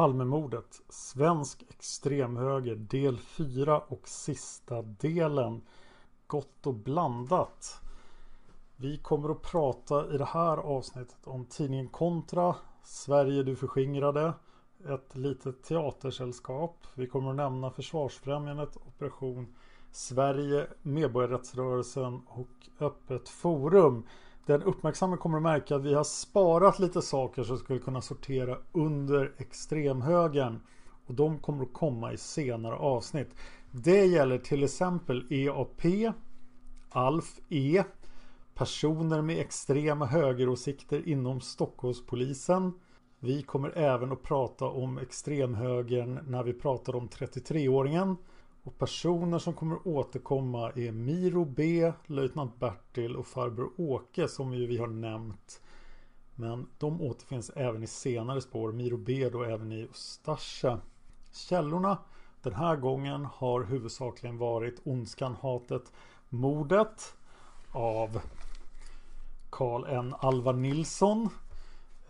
[0.00, 5.62] Palmemordet, svensk extremhöger, del 4 och sista delen.
[6.26, 7.80] Gott och blandat.
[8.76, 14.32] Vi kommer att prata i det här avsnittet om tidningen Kontra, Sverige du förskingrade,
[14.88, 16.86] ett litet teatersällskap.
[16.94, 19.54] Vi kommer att nämna Försvarsfrämjandet, Operation
[19.92, 24.06] Sverige, Medborgarrättsrörelsen och Öppet Forum.
[24.50, 28.58] Den uppmärksamma kommer att märka att vi har sparat lite saker som skulle kunna sortera
[28.72, 30.60] under extremhögern.
[31.06, 33.34] Och de kommer att komma i senare avsnitt.
[33.70, 36.12] Det gäller till exempel EAP,
[36.90, 37.84] ALF E,
[38.54, 42.72] personer med extrema högeråsikter inom Stockholmspolisen.
[43.18, 48.16] Vi kommer även att prata om extremhögern när vi pratar om 33-åringen.
[48.62, 54.66] Och personer som kommer återkomma är Miro B, löjtnant Bertil och farbror Åke som ju
[54.66, 55.60] vi har nämnt.
[56.34, 58.72] Men de återfinns även i senare spår.
[58.72, 60.80] Miro B då även i Ustasja.
[61.32, 61.98] Källorna
[62.42, 65.92] den här gången har huvudsakligen varit Ondskan, hatet,
[66.28, 67.14] mordet
[67.72, 68.20] av
[69.50, 70.14] Karl N.
[70.18, 71.28] Alvar Nilsson.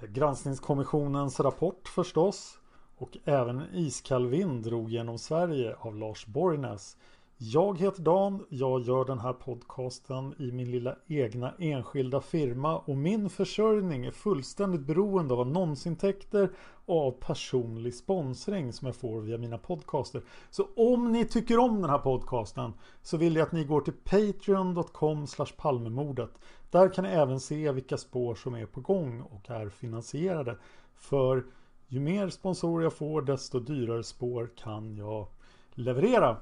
[0.00, 2.59] Granskningskommissionens rapport förstås.
[3.00, 6.97] Och även en iskall vind drog genom Sverige av Lars Borgnäs.
[7.37, 12.97] Jag heter Dan, jag gör den här podcasten i min lilla egna enskilda firma och
[12.97, 16.50] min försörjning är fullständigt beroende av annonsintäkter
[16.87, 20.22] och av personlig sponsring som jag får via mina podcaster.
[20.50, 22.72] Så om ni tycker om den här podcasten
[23.03, 26.31] så vill jag att ni går till patreon.com palmemordet.
[26.71, 30.56] Där kan ni även se vilka spår som är på gång och är finansierade.
[30.94, 31.44] För
[31.93, 35.28] ju mer sponsorer jag får desto dyrare spår kan jag
[35.75, 36.37] leverera.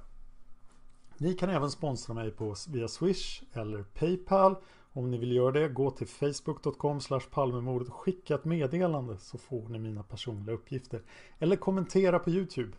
[1.19, 4.57] Ni kan även sponsra mig på via Swish eller Paypal.
[4.93, 7.01] Om ni vill göra det, gå till facebook.com
[7.31, 11.03] palmemordet och skicka ett meddelande så får ni mina personliga uppgifter.
[11.39, 12.73] Eller kommentera på Youtube.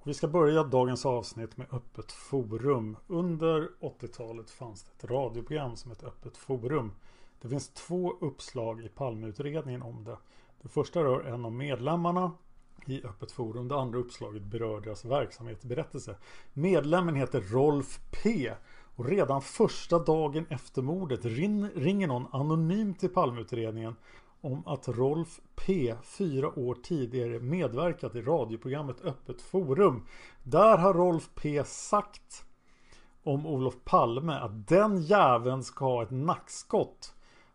[0.00, 2.96] Och vi ska börja dagens avsnitt med Öppet Forum.
[3.06, 6.92] Under 80-talet fanns det ett radioprogram som hette Öppet Forum.
[7.40, 10.16] Det finns två uppslag i Palmeutredningen om det.
[10.62, 12.32] Det första rör en av medlemmarna
[12.86, 13.68] i Öppet Forum.
[13.68, 16.16] Det andra uppslaget berör deras verksamhetsberättelse.
[16.52, 18.52] Medlemmen heter Rolf P.
[18.96, 23.96] Och redan första dagen efter mordet ringer någon anonymt till Palmeutredningen
[24.40, 30.06] om att Rolf P fyra år tidigare medverkat i radioprogrammet Öppet Forum.
[30.42, 32.44] Där har Rolf P sagt
[33.22, 37.14] om Olof Palme att den jäveln ska ha ett nackskott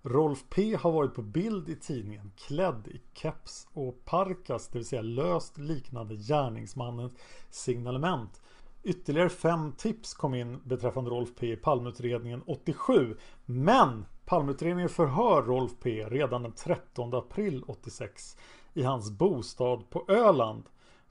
[0.09, 4.87] Rolf P har varit på bild i tidningen klädd i keps och parkas, det vill
[4.87, 7.13] säga löst liknande gärningsmannens
[7.49, 8.41] signalement.
[8.83, 13.17] Ytterligare fem tips kom in beträffande Rolf P i Palmeutredningen 87.
[13.45, 18.37] Men Palmeutredningen förhör Rolf P redan den 13 april 86
[18.73, 20.63] i hans bostad på Öland.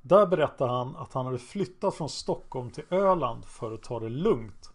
[0.03, 4.09] Där berättar han att han hade flyttat från Stockholm till Öland för att ta det
[4.09, 4.71] lugnt.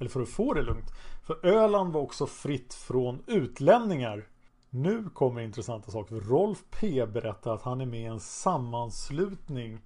[0.00, 0.92] Eller för att få det lugnt.
[1.22, 4.28] För Öland var också fritt från utlänningar.
[4.70, 6.14] Nu kommer intressanta saker.
[6.16, 9.80] Rolf P berättar att han är med i en sammanslutning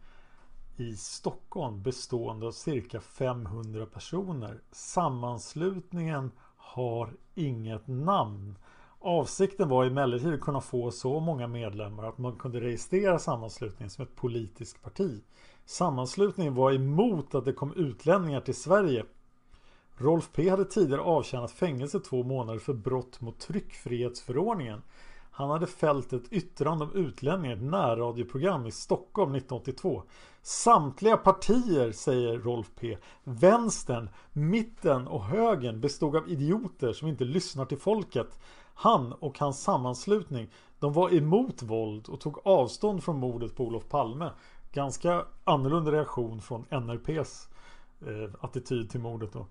[0.77, 4.61] i Stockholm bestående av cirka 500 personer.
[4.73, 8.59] Sammanslutningen har inget namn.
[9.01, 14.05] Avsikten var emellertid att kunna få så många medlemmar att man kunde registrera sammanslutningen som
[14.05, 15.23] ett politiskt parti.
[15.65, 19.05] Sammanslutningen var emot att det kom utlänningar till Sverige
[19.97, 24.83] Rolf P hade tidigare avtjänat fängelse två månader för brott mot tryckfrihetsförordningen.
[25.31, 30.03] Han hade fällt ett yttrande om utlänningar i ett närradioprogram i Stockholm 1982.
[30.43, 32.99] Samtliga partier, säger Rolf P.
[33.25, 38.39] Vänstern, mitten och högern bestod av idioter som inte lyssnar till folket.
[38.75, 43.89] Han och hans sammanslutning, de var emot våld och tog avstånd från mordet på Olof
[43.89, 44.31] Palme.
[44.73, 47.49] Ganska annorlunda reaktion från NRPs
[48.07, 49.47] eh, attityd till mordet då.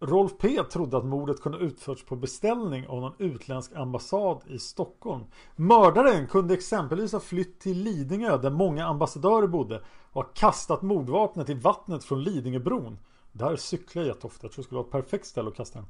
[0.00, 5.24] Rolf P trodde att mordet kunde utförts på beställning av någon utländsk ambassad i Stockholm.
[5.56, 9.82] Mördaren kunde exempelvis ha flytt till Lidingö där många ambassadörer bodde
[10.12, 12.98] och ha kastat mordvapnet i vattnet från Lidingöbron.
[13.32, 15.88] Där cyklar jag jätteofta, jag tror det skulle vara ett perfekt ställe att kasta den.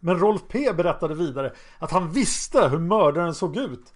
[0.00, 3.94] Men Rolf P berättade vidare att han visste hur mördaren såg ut.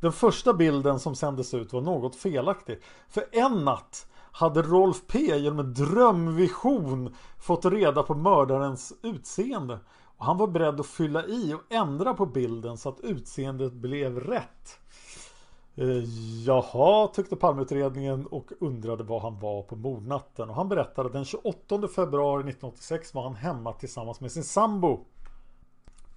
[0.00, 2.78] Den första bilden som sändes ut var något felaktig.
[3.08, 4.06] För en natt
[4.36, 9.78] hade Rolf P genom en drömvision fått reda på mördarens utseende.
[10.16, 14.20] Och han var beredd att fylla i och ändra på bilden så att utseendet blev
[14.20, 14.78] rätt.
[15.74, 16.04] Eh,
[16.46, 20.50] jaha, tyckte Palmeutredningen och undrade var han var på mordnatten.
[20.50, 25.04] Och han berättade att den 28 februari 1986 var han hemma tillsammans med sin sambo.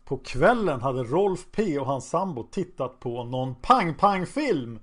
[0.06, 4.80] På kvällen hade Rolf P och hans sambo tittat på någon pang-pang-film.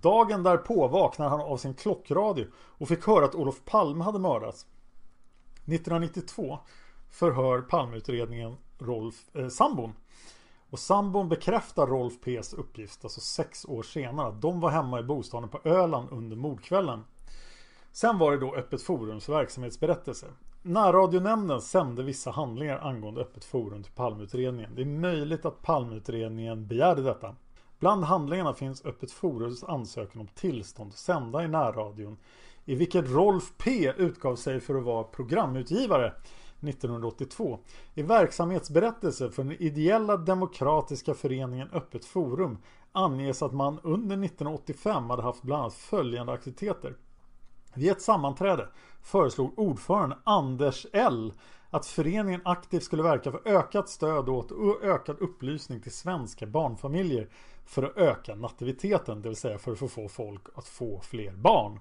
[0.00, 4.66] Dagen därpå vaknade han av sin klockradio och fick höra att Olof Palme hade mördats.
[5.54, 6.58] 1992
[7.10, 9.92] förhör Palmeutredningen Rolf eh, sambon.
[10.70, 15.02] Och sambon bekräftar Rolf P's uppgift, alltså sex år senare, att de var hemma i
[15.02, 17.04] bostaden på Öland under mordkvällen.
[17.92, 20.26] Sen var det då Öppet Forums verksamhetsberättelse.
[20.62, 24.74] Närradionämnden sände vissa handlingar angående Öppet Forum till Palmeutredningen.
[24.74, 27.36] Det är möjligt att Palmeutredningen begärde detta.
[27.82, 32.16] Bland handlingarna finns Öppet Forums ansökan om tillstånd att sända i närradion
[32.64, 36.12] i vilket Rolf P utgav sig för att vara programutgivare
[36.60, 37.58] 1982.
[37.94, 42.58] I verksamhetsberättelse för den ideella demokratiska föreningen Öppet Forum
[42.92, 46.96] anges att man under 1985 hade haft bland annat följande aktiviteter.
[47.74, 48.68] Vid ett sammanträde
[49.02, 51.32] föreslog ordförande Anders L
[51.70, 57.28] att föreningen aktivt skulle verka för ökat stöd åt och ökad upplysning till svenska barnfamiljer
[57.66, 61.80] för att öka nativiteten, det vill säga för att få folk att få fler barn.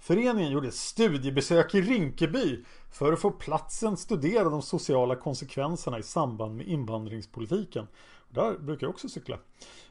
[0.00, 6.02] Föreningen gjorde ett studiebesök i Rinkeby för att få platsen studera de sociala konsekvenserna i
[6.02, 7.86] samband med invandringspolitiken.
[8.30, 9.38] Där brukar jag också cykla.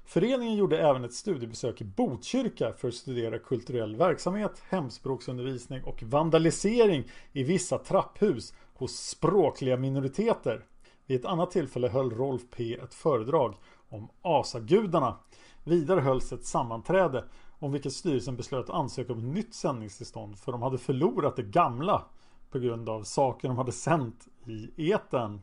[0.05, 7.03] Föreningen gjorde även ett studiebesök i Botkyrka för att studera kulturell verksamhet, hemspråksundervisning och vandalisering
[7.33, 10.65] i vissa trapphus hos språkliga minoriteter.
[11.05, 13.55] Vid ett annat tillfälle höll Rolf P ett föredrag
[13.89, 15.15] om asagudarna.
[15.63, 17.23] Vidare hölls ett sammanträde
[17.59, 22.05] om vilket styrelsen beslöt ansöka om nytt sändningstillstånd för de hade förlorat det gamla
[22.51, 25.41] på grund av saker de hade sänt i eten.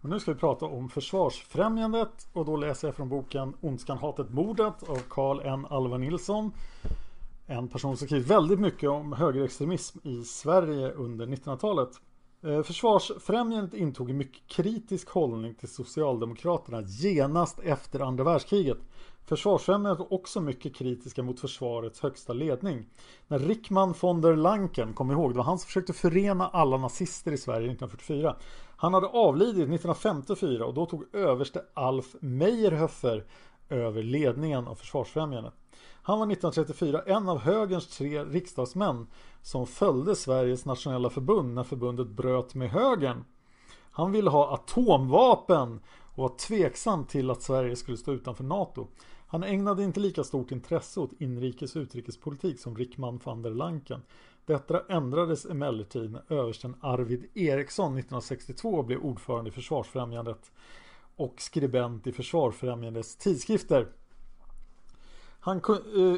[0.00, 4.30] Och nu ska vi prata om Försvarsfrämjandet och då läser jag från boken Ondskan, hatet,
[4.30, 5.66] mordet av Carl N.
[5.70, 6.52] Alva Nilsson.
[7.46, 11.90] En person som skrivit väldigt mycket om högerextremism i Sverige under 1900-talet.
[12.42, 18.78] Eh, försvarsfrämjandet intog en mycket kritisk hållning till Socialdemokraterna genast efter andra världskriget.
[19.26, 22.84] Försvarsfrämjandet var också mycket kritiska mot försvarets högsta ledning.
[23.28, 27.32] När Rickman von der Lanken, kom ihåg, det var han som försökte förena alla nazister
[27.32, 28.36] i Sverige 1944.
[28.76, 33.24] Han hade avlidit 1954 och då tog överste Alf Meyerhöffer
[33.68, 35.54] över ledningen av Försvarsfrämjandet.
[36.08, 39.06] Han var 1934 en av högerns tre riksdagsmän
[39.42, 43.24] som följde Sveriges nationella förbund när förbundet bröt med högern.
[43.90, 45.80] Han ville ha atomvapen
[46.14, 48.86] och var tveksam till att Sverige skulle stå utanför NATO.
[49.26, 54.02] Han ägnade inte lika stort intresse åt inrikes och utrikespolitik som Rickman van der Lanken.
[54.46, 60.52] Detta ändrades emellertid när översten Arvid Eriksson 1962 blev ordförande i Försvarsfrämjandet
[61.16, 63.88] och skribent i Försvarsfrämjandets tidskrifter.
[65.40, 65.60] Han,
[65.96, 66.16] uh,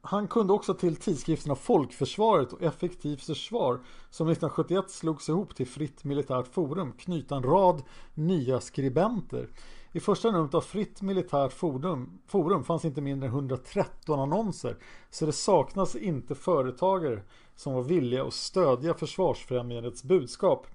[0.00, 6.04] han kunde också till tidskrifterna Folkförsvaret och Effektivt försvar som 1971 slogs ihop till Fritt
[6.04, 7.82] Militärt Forum knyta en rad
[8.14, 9.48] nya skribenter.
[9.92, 14.76] I första numret av Fritt Militärt Forum, forum fanns inte mindre än 113 annonser
[15.10, 17.22] så det saknas inte företagare
[17.56, 20.66] som var villiga att stödja Försvarsfrämjandets budskap.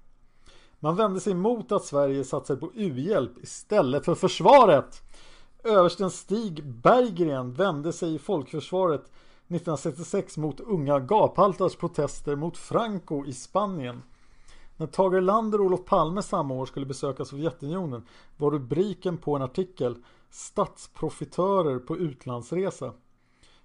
[0.80, 5.02] Man vände sig mot att Sverige satsade på u-hjälp istället för försvaret.
[5.66, 13.32] Översten Stig Berggren vände sig i folkförsvaret 1966 mot unga gaphaltars protester mot Franco i
[13.32, 14.02] Spanien.
[14.76, 18.06] När Tage Erlander och Olof Palme samma år skulle besöka Sovjetunionen
[18.36, 19.96] var rubriken på en artikel
[20.30, 22.92] Statsprofitörer på utlandsresa.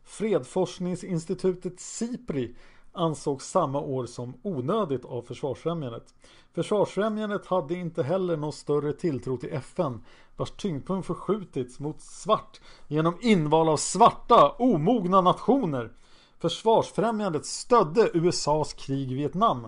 [0.04, 2.56] Fredforskningsinstitutet SIPRI
[3.00, 6.14] ansågs samma år som onödigt av Försvarsfrämjandet.
[6.54, 10.04] Försvarsfrämjandet hade inte heller någon större tilltro till FN
[10.38, 15.92] vars tyngdpunkt förskjutits mot svart genom inval av svarta, omogna nationer.
[16.40, 19.68] Försvarsfrämjandet stödde USAs krig i Vietnam.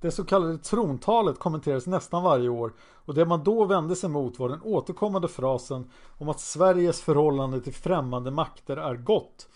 [0.00, 4.38] Det så kallade trontalet kommenterades nästan varje år och det man då vände sig mot
[4.38, 9.48] var den återkommande frasen om att Sveriges förhållande till främmande makter är gott.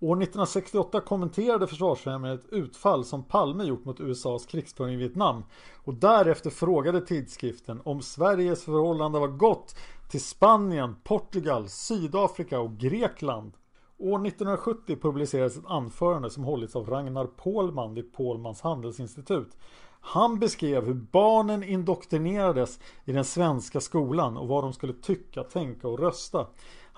[0.00, 5.44] År 1968 kommenterade Försvarsfrämjandet ett utfall som Palme gjort mot USAs krigsföring i Vietnam
[5.84, 9.76] och därefter frågade tidskriften om Sveriges förhållande var gott
[10.10, 13.52] till Spanien, Portugal, Sydafrika och Grekland.
[13.98, 19.56] År 1970 publicerades ett anförande som hållits av Ragnar Pålman vid Pålmans handelsinstitut.
[20.00, 25.88] Han beskrev hur barnen indoktrinerades i den svenska skolan och vad de skulle tycka, tänka
[25.88, 26.46] och rösta.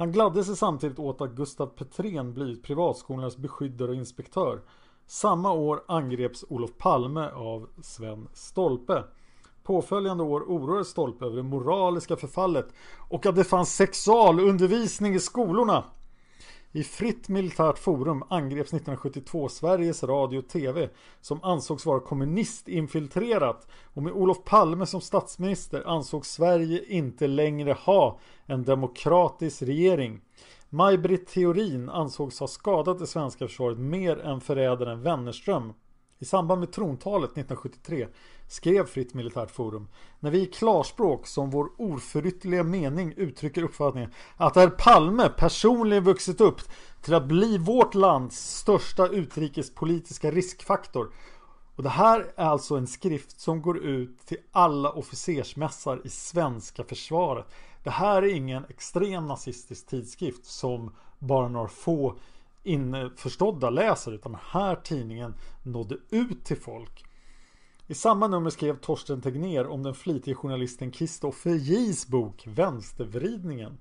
[0.00, 4.60] Han gladde sig samtidigt åt att Gustav Petrén blivit privatskolornas beskyddare och inspektör.
[5.06, 9.04] Samma år angreps Olof Palme av Sven Stolpe.
[9.62, 12.68] Påföljande år oroades Stolpe över det moraliska förfallet
[13.08, 15.84] och att det fanns sexualundervisning i skolorna.
[16.72, 20.88] I Fritt Militärt Forum angreps 1972 Sveriges Radio och TV
[21.20, 28.18] som ansågs vara kommunistinfiltrerat och med Olof Palme som statsminister ansågs Sverige inte längre ha
[28.46, 30.20] en demokratisk regering.
[30.68, 35.72] Maj-Britt Theorin ansågs ha skadat det svenska försvaret mer än förrädaren Wennerström.
[36.22, 38.08] I samband med trontalet 1973
[38.48, 39.88] skrev Fritt Militärt Forum
[40.20, 46.40] när vi i klarspråk som vår oförytterliga mening uttrycker uppfattningen att herr Palme personligen vuxit
[46.40, 46.60] upp
[47.02, 51.12] till att bli vårt lands största utrikespolitiska riskfaktor.
[51.76, 56.84] Och det här är alltså en skrift som går ut till alla officersmässar i svenska
[56.84, 57.46] försvaret.
[57.82, 62.16] Det här är ingen extrem nazistisk tidskrift som bara några få
[62.62, 67.04] införstådda läser utan den här tidningen nådde ut till folk.
[67.86, 73.78] I samma nummer skrev Torsten Tegner om den flitige journalisten Kristoffer Jis bok Vänstervridningen.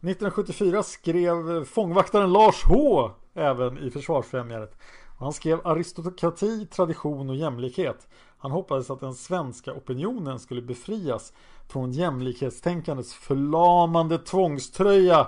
[0.00, 4.78] 1974 skrev fångvaktaren Lars H även i Försvarsfrämjandet.
[5.18, 8.08] Han skrev aristokrati, tradition och jämlikhet.
[8.38, 11.32] Han hoppades att den svenska opinionen skulle befrias
[11.68, 15.26] från jämlikhetstänkandets förlamande tvångströja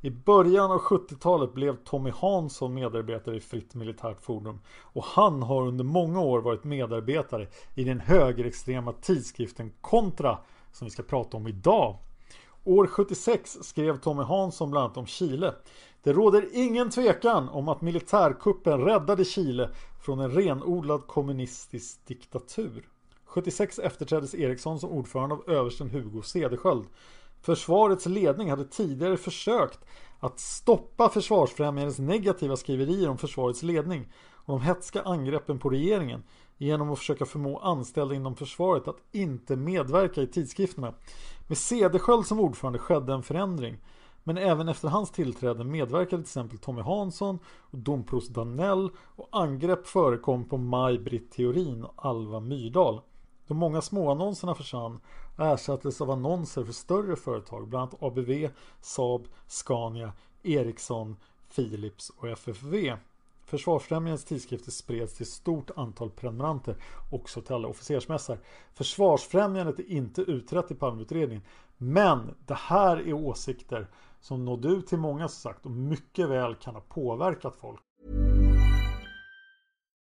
[0.00, 5.66] i början av 70-talet blev Tommy Hansson medarbetare i Fritt Militärt Forum och han har
[5.66, 10.38] under många år varit medarbetare i den högerextrema tidskriften Kontra
[10.72, 11.96] som vi ska prata om idag.
[12.64, 15.54] År 76 skrev Tommy Hansson bland annat om Chile.
[16.02, 22.88] Det råder ingen tvekan om att militärkuppen räddade Chile från en renodlad kommunistisk diktatur.
[23.24, 26.86] 76 efterträddes Eriksson som ordförande av översten Hugo Cederschiöld
[27.42, 29.78] Försvarets ledning hade tidigare försökt
[30.20, 34.12] att stoppa Försvarsfrämjandets negativa skriverier om försvarets ledning
[34.46, 36.22] och de hetska angreppen på regeringen
[36.58, 40.94] genom att försöka förmå anställda inom försvaret att inte medverka i tidskrifterna.
[41.46, 43.78] Med Cederschiöld som ordförande skedde en förändring.
[44.24, 49.86] Men även efter hans tillträde medverkade till exempel Tommy Hansson och domprost Danell och angrepp
[49.86, 53.00] förekom på Maj-Britt Theorin och Alva Myrdal.
[53.46, 55.00] De många småannonserna försvann
[55.36, 58.48] ersattes av annonser för större företag, bland annat ABV,
[58.80, 60.12] Saab, Scania,
[60.42, 61.16] Ericsson,
[61.54, 62.96] Philips och FFV.
[63.44, 66.76] Försvarsfrämjandets tidskrifter spreds till ett stort antal prenumeranter,
[67.10, 68.38] också till alla officersmässar.
[68.74, 71.44] Försvarsfrämjandet är inte utrett i Palmeutredningen,
[71.76, 73.86] men det här är åsikter
[74.20, 77.85] som nådde ut till många som sagt och mycket väl kan ha påverkat folk.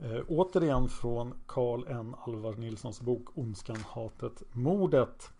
[0.00, 2.14] Eh, återigen från Karl N.
[2.26, 5.30] Alvar Nilssons bok Ondskan, hatet, mordet.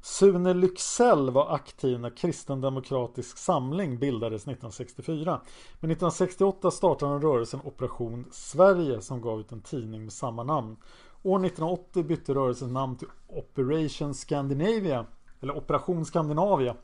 [0.00, 5.40] Sune Lycksell var aktiv när Kristendemokratisk Samling bildades 1964.
[5.80, 10.76] Men 1968 startade han rörelsen Operation Sverige som gav ut en tidning med samma namn.
[11.22, 15.06] År 1980 bytte rörelsen namn till Operation Scandinavia,
[15.40, 16.76] eller Operation Skandinavia.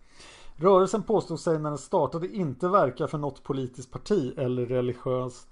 [0.57, 5.47] Rörelsen påstod sig när den startade inte verka för något politiskt parti eller religiös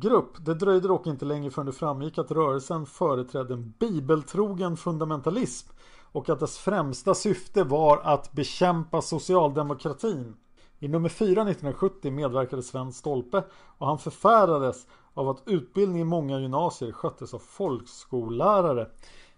[0.00, 0.44] grupp.
[0.44, 5.68] Det dröjde dock inte länge förrän det framgick att rörelsen företrädde en bibeltrogen fundamentalism
[6.12, 10.36] och att dess främsta syfte var att bekämpa socialdemokratin.
[10.78, 13.44] I nummer 4 1970 medverkade Sven Stolpe
[13.78, 18.86] och han förfärades av att utbildning i många gymnasier sköttes av folkskollärare.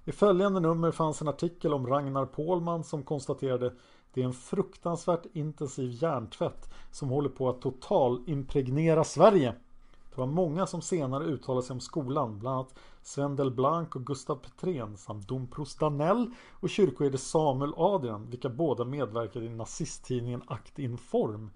[0.04, 3.72] I följande nummer fanns en artikel om Ragnar Pålman som konstaterade
[4.14, 9.54] det är en fruktansvärt intensiv hjärntvätt som håller på att totalimpregnera Sverige.
[10.14, 14.36] Det var många som senare uttalade sig om skolan, bland annat Sven Delblanc och Gustav
[14.36, 21.50] Petrén samt domprost Danell och kyrkoherde Samuel Adrian, vilka båda medverkade i nazisttidningen Akt Inform.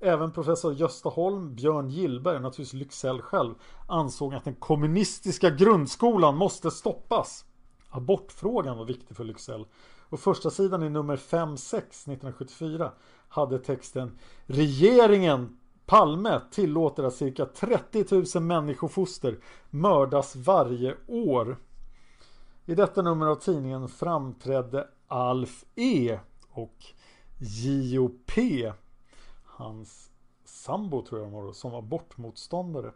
[0.00, 3.54] Även professor Gösta Holm, Björn Gillberg och naturligtvis Lycksell själv
[3.86, 7.44] ansåg att den kommunistiska grundskolan måste stoppas.
[7.90, 9.66] Abortfrågan var viktig för Lycksell
[10.08, 12.92] och första sidan i nummer 5-6 1974
[13.28, 18.04] hade texten Regeringen Palme tillåter att cirka 30
[18.34, 19.38] 000 människofoster
[19.70, 21.56] mördas varje år.
[22.66, 26.18] I detta nummer av tidningen framträdde Alf E
[26.50, 26.84] och
[27.38, 28.72] J.O.P.
[29.44, 30.10] Hans
[30.44, 32.92] sambo tror jag var som var abortmotståndare.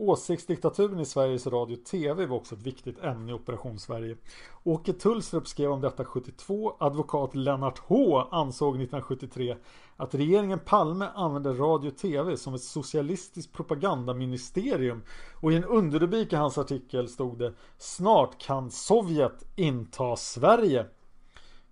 [0.00, 4.16] Åsiktsdiktaturen i Sveriges Radio TV var också ett viktigt ämne i Operation Sverige.
[4.62, 6.76] Åke Tullstrup skrev om detta 72.
[6.78, 9.56] Advokat Lennart H ansåg 1973
[9.96, 15.02] att regeringen Palme använde radio TV som ett socialistiskt propagandaministerium
[15.34, 20.86] och i en underrubrik i hans artikel stod det Snart kan Sovjet inta Sverige.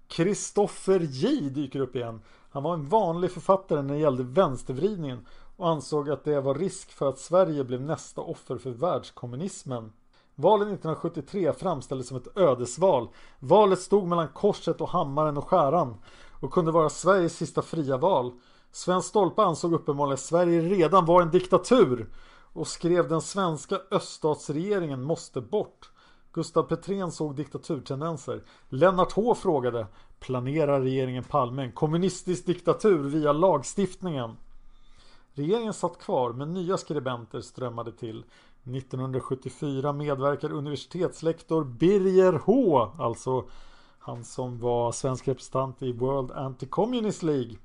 [0.09, 2.21] Kristoffer J dyker upp igen.
[2.51, 5.27] Han var en vanlig författare när det gällde vänstervridningen
[5.59, 9.93] och ansåg att det var risk för att Sverige blev nästa offer för världskommunismen.
[10.35, 13.09] Valet 1973 framställdes som ett ödesval.
[13.39, 15.97] Valet stod mellan korset och hammaren och skäran
[16.41, 18.33] och kunde vara Sveriges sista fria val.
[18.73, 22.09] Sven Stolpe ansåg uppenbarligen att Sverige redan var en diktatur
[22.53, 25.91] och skrev den svenska öststatsregeringen måste bort.
[26.33, 28.45] Gustav Petrén såg diktaturtendenser.
[28.69, 29.87] Lennart H frågade
[30.21, 34.37] Planerar regeringen Palme en kommunistisk diktatur via lagstiftningen?
[35.39, 38.25] Regeringen satt kvar men nya skribenter strömmade till.
[38.65, 43.45] 1974 medverkar universitetslektor Birger H, alltså
[43.99, 47.57] han som var svensk representant i World Anti-Communist League.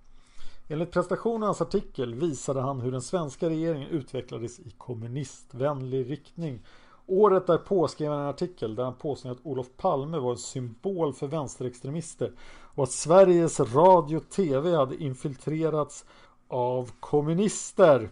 [0.68, 6.60] Enligt prestationernas artikel visade han hur den svenska regeringen utvecklades i kommunistvänlig riktning.
[7.06, 11.14] Året därpå skrev han en artikel där han påstod att Olof Palme var en symbol
[11.14, 12.32] för vänsterextremister
[12.76, 16.06] och att Sveriges Radio TV hade infiltrerats
[16.54, 18.10] av kommunister.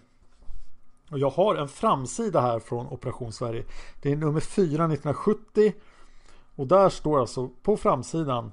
[1.12, 3.66] Och jag har en framsida här från Operation Sverige.
[4.02, 5.74] Det är nummer 4 1970.
[6.56, 8.52] Och där står alltså på framsidan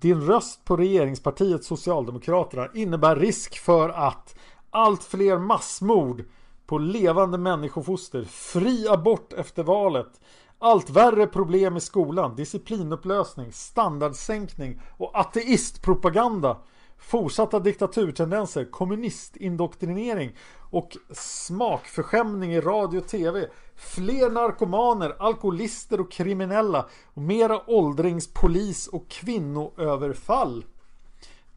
[0.00, 4.34] Din röst på regeringspartiet Socialdemokraterna innebär risk för att
[4.70, 6.24] allt fler massmord
[6.66, 10.20] på levande människofoster, fri abort efter valet,
[10.58, 16.56] allt värre problem i skolan, disciplinupplösning, standardsänkning och ateistpropaganda
[16.98, 20.36] Fortsatta diktaturtendenser, kommunistindoktrinering
[20.70, 23.48] och smakförskämning i radio och tv.
[23.74, 26.86] Fler narkomaner, alkoholister och kriminella.
[27.14, 30.64] Och mera åldringspolis och kvinnoöverfall.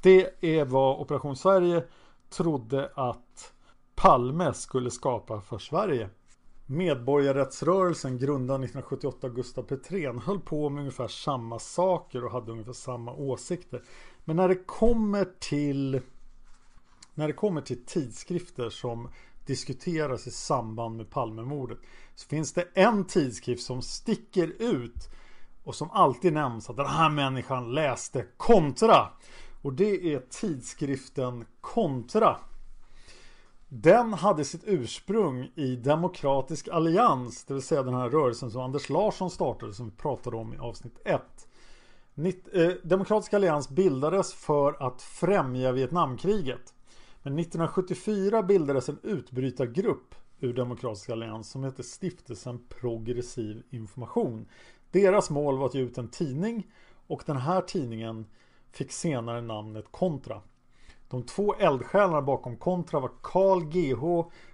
[0.02, 1.84] Det är vad Operation Sverige
[2.30, 3.54] trodde att
[3.96, 6.10] Palme skulle skapa för Sverige.
[6.66, 13.14] Medborgarrättsrörelsen grundad 1978 Gustav Petrén höll på med ungefär samma saker och hade ungefär samma
[13.14, 13.84] åsikter.
[14.30, 16.02] Men när det kommer till
[17.14, 19.10] när det kommer till tidskrifter som
[19.46, 21.78] diskuteras i samband med Palmemordet
[22.16, 25.10] så finns det en tidskrift som sticker ut
[25.64, 29.10] och som alltid nämns att den här människan läste Kontra.
[29.62, 32.38] Och det är tidskriften Kontra.
[33.68, 38.90] Den hade sitt ursprung i Demokratisk Allians, det vill säga den här rörelsen som Anders
[38.90, 41.22] Larsson startade som vi pratade om i avsnitt 1.
[42.20, 46.74] Eh, Demokratiska Demokratisk Allians bildades för att främja Vietnamkriget.
[47.24, 54.46] Men 1974 bildades en utbrytargrupp ur Demokratisk Allians som hette Stiftelsen Progressiv Information.
[54.92, 56.68] Deras mål var att ge ut en tidning
[57.08, 58.26] och den här tidningen
[58.72, 60.42] fick senare namnet Kontra.
[61.10, 64.04] De två eldsjälarna bakom Kontra var Carl GH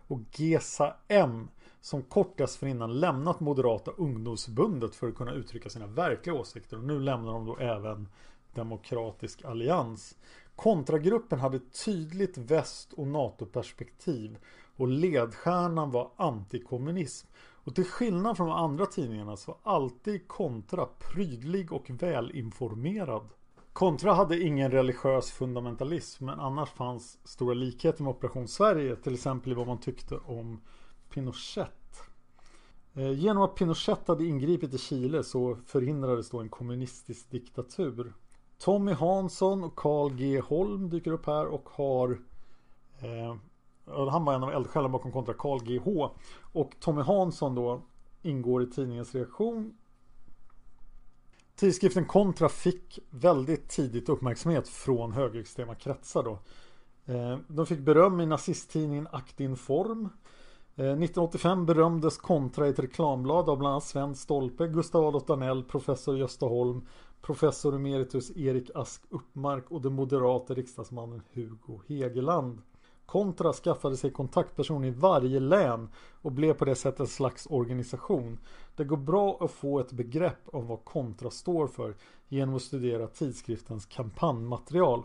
[0.08, 1.48] och Gesa M
[1.86, 7.00] som kort dessförinnan lämnat Moderata ungdomsförbundet för att kunna uttrycka sina verkliga åsikter och nu
[7.00, 8.10] lämnar de då även
[8.54, 10.18] Demokratisk allians.
[10.56, 14.38] Kontragruppen hade tydligt väst och NATO-perspektiv
[14.76, 17.28] och ledstjärnan var antikommunism.
[17.38, 23.30] Och till skillnad från de andra tidningarna så var alltid Kontra prydlig och välinformerad.
[23.74, 29.52] Kontra hade ingen religiös fundamentalism men annars fanns stora likheter med Operation Sverige till exempel
[29.52, 30.62] i vad man tyckte om
[31.16, 32.02] Pinochet.
[32.94, 38.14] Eh, genom att Pinochet hade ingripit i Chile så förhindrades då en kommunistisk diktatur.
[38.58, 42.20] Tommy Hansson och Carl G Holm dyker upp här och har
[43.00, 43.36] eh,
[44.10, 46.16] Han var en av eldsjälarna bakom kontra Carl G H
[46.54, 47.82] Och Tommy Hansson då
[48.22, 49.78] ingår i tidningens reaktion
[51.56, 56.40] Tidskriften Kontra fick väldigt tidigt uppmärksamhet från högerextrema kretsar då.
[57.14, 60.10] Eh, de fick beröm i nazisttidningen Aktinform.
[60.78, 65.64] Eh, 1985 berömdes Kontra i ett reklamblad av bland annat Sven Stolpe, Gustav Adolf Danell,
[65.64, 66.88] professor Gösta Holm,
[67.22, 72.62] professor emeritus Erik Ask Uppmark och den moderata riksdagsmannen Hugo Hegeland.
[73.06, 75.90] Kontra skaffade sig kontaktperson i varje län
[76.22, 78.40] och blev på det sättet en slags organisation.
[78.76, 81.96] Det går bra att få ett begrepp om vad Kontra står för
[82.28, 85.04] genom att studera tidskriftens kampanjmaterial.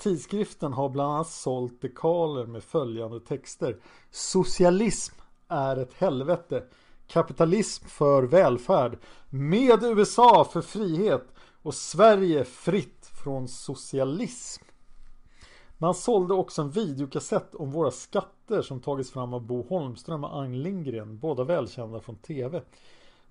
[0.00, 3.76] Tidskriften har bland annat sålt dekaler med följande texter.
[4.10, 5.14] Socialism
[5.48, 6.64] är ett helvete.
[7.06, 8.98] Kapitalism för välfärd.
[9.30, 11.26] Med USA för frihet.
[11.62, 14.64] Och Sverige fritt från socialism.
[15.78, 20.42] Man sålde också en videokassett om våra skatter som tagits fram av Bo Holmström och
[20.42, 22.62] Agne Lindgren, båda välkända från TV.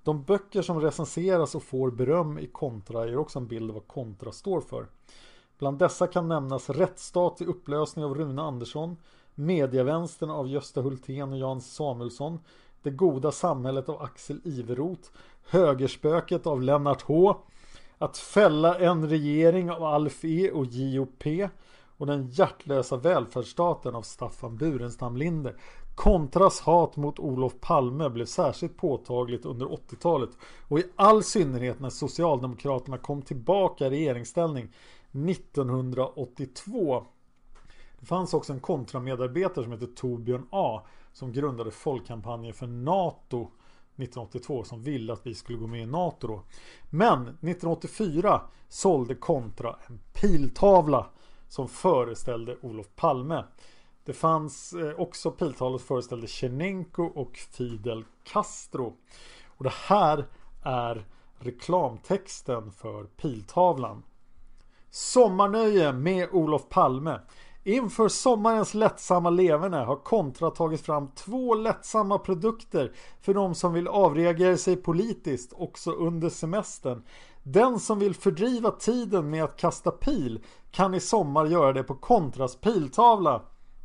[0.03, 3.88] De böcker som recenseras och får beröm i kontra ger också en bild av vad
[3.88, 4.88] kontra står för.
[5.60, 8.98] Bland dessa kan nämnas Rättsstat i upplösning av Rune Andersson,
[9.36, 12.39] Medievänstern av Gösta Hultén och Jan Samuelsson,
[12.82, 15.10] Det goda samhället av Axel Iveroth,
[15.50, 17.36] Högerspöket av Lennart H,
[17.98, 21.50] Att fälla en regering av Alf E och J.O.P
[21.98, 25.56] och Den hjärtlösa välfärdsstaten av Staffan Burenstam Linder.
[25.95, 30.30] Kontras hat mot Olof Palme blev särskilt påtagligt under 80-talet
[30.67, 34.69] och i all synnerhet när Socialdemokraterna kom tillbaka i regeringsställning
[35.12, 37.06] 1982.
[38.00, 43.41] Det fanns också en kontramedarbetare som hette Torbjörn A som grundade Folkkampanjen för NATO
[44.04, 46.43] 1982 som ville att vi skulle gå med i NATO då.
[46.89, 51.10] Men 1984 sålde Kontra en piltavla
[51.48, 53.43] som föreställde Olof Palme.
[54.04, 58.98] Det fanns eh, också piltavlor som föreställde Tjernenko och Fidel Castro.
[59.48, 60.26] Och det här
[60.63, 61.06] är
[61.39, 64.04] reklamtexten för piltavlan.
[64.91, 67.19] Sommarnöje med Olof Palme.
[67.63, 73.88] Inför sommarens lättsamma leverne har Kontra tagit fram två lättsamma produkter för de som vill
[73.88, 77.04] avreagera sig politiskt också under semestern.
[77.43, 81.95] Den som vill fördriva tiden med att kasta pil kan i sommar göra det på
[81.95, 83.41] Kontras piltavla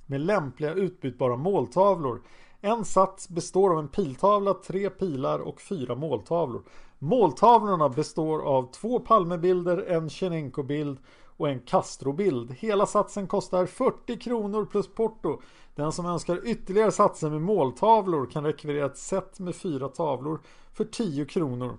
[0.06, 2.22] med lämpliga utbytbara måltavlor.
[2.60, 6.62] En sats består av en piltavla, tre pilar och fyra måltavlor.
[7.04, 10.98] Måltavlorna består av två Palmebilder, en Tjernenko-bild
[11.36, 12.52] och en Castro-bild.
[12.52, 15.40] Hela satsen kostar 40 kronor plus porto.
[15.74, 20.40] Den som önskar ytterligare satser med måltavlor kan rekvirera ett set med fyra tavlor
[20.72, 21.76] för 10 kronor.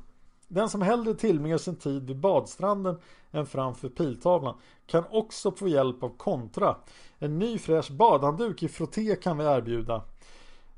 [0.48, 3.00] Den som hellre tillbringar sin tid vid badstranden
[3.32, 6.76] än framför piltavlan kan också få hjälp av Kontra.
[7.20, 10.02] En ny fräsch badhandduk i frotté kan vi erbjuda.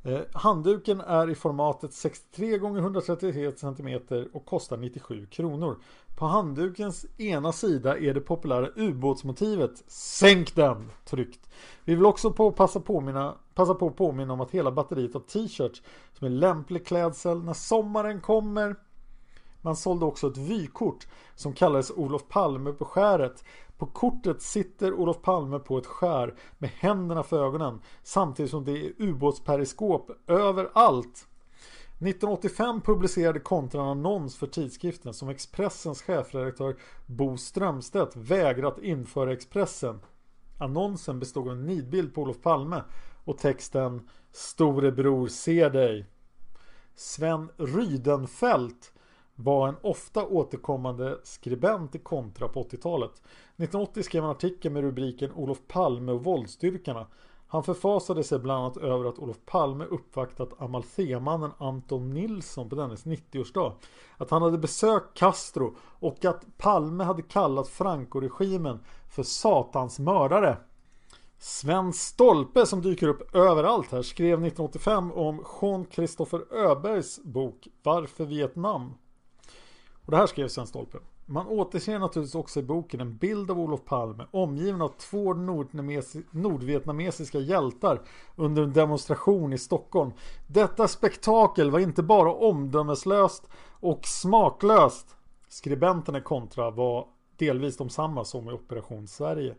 [0.03, 4.01] Eh, handduken är i formatet 63 x 133 cm
[4.33, 5.77] och kostar 97 kronor.
[6.17, 10.91] På handdukens ena sida är det populära ubåtsmotivet Sänk den!
[11.05, 11.49] tryckt.
[11.83, 15.19] Vi vill också på passa, påminna, passa på att påminna om att hela batteriet av
[15.19, 15.81] t-shirts
[16.13, 18.75] som är lämplig klädsel när sommaren kommer
[19.67, 23.43] man sålde också ett vykort som kallades Olof Palme på skäret.
[23.77, 28.71] På kortet sitter Olof Palme på ett skär med händerna för ögonen samtidigt som det
[28.71, 31.27] är ubåtsperiskop överallt.
[31.99, 36.75] 1985 publicerade Kontra en annons för tidskriften som Expressens chefredaktör
[37.05, 39.99] Bo Strömstedt vägrat införa Expressen.
[40.57, 42.83] Annonsen bestod av en nidbild på Olof Palme
[43.23, 46.05] och texten Storebror ser dig.
[46.95, 48.93] Sven Rydenfelt
[49.39, 53.11] var en ofta återkommande skribent i kontra på 80-talet.
[53.11, 57.07] 1980 skrev han artikel med rubriken Olof Palme och våldsstyrkarna.
[57.47, 63.05] Han förfasade sig bland annat över att Olof Palme uppvaktat Amalthemannen Anton Nilsson på dennes
[63.05, 63.73] 90-årsdag.
[64.17, 70.57] Att han hade besökt Castro och att Palme hade kallat Franco-regimen för satans mördare.
[71.39, 78.25] Sven Stolpe som dyker upp överallt här skrev 1985 om Jean Christopher Öbergs bok Varför
[78.25, 78.93] Vietnam?
[80.07, 80.97] Och det här skrev Sven Stolpe.
[81.25, 85.33] Man återser naturligtvis också i boken en bild av Olof Palme omgiven av två
[86.31, 88.01] nordvietnamesiska hjältar
[88.35, 90.11] under en demonstration i Stockholm.
[90.47, 95.15] Detta spektakel var inte bara omdömeslöst och smaklöst.
[95.47, 99.55] Skribenterna kontra var delvis de samma som i Operation Sverige.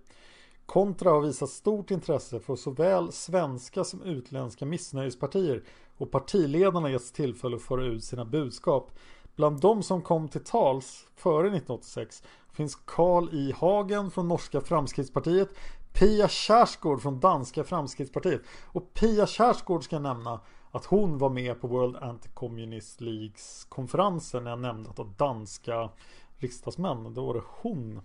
[0.66, 5.64] Kontra har visat stort intresse för såväl svenska som utländska missnöjespartier
[5.96, 8.90] och partiledarna getts tillfälle att föra ut sina budskap.
[9.38, 12.22] Bland de som kom till tals före 1986
[12.52, 15.48] finns Karl I Hagen från norska Framskrittspartiet,
[15.92, 18.42] Pia Kjaersgaard från danska Framskrittspartiet.
[18.66, 24.44] Och Pia Kjaersgaard ska jag nämna att hon var med på World Anti-Communist Leagues konferensen
[24.44, 25.90] när jag nämnde att det var danska
[26.36, 27.14] riksdagsmän.
[27.14, 28.00] Då var det hon.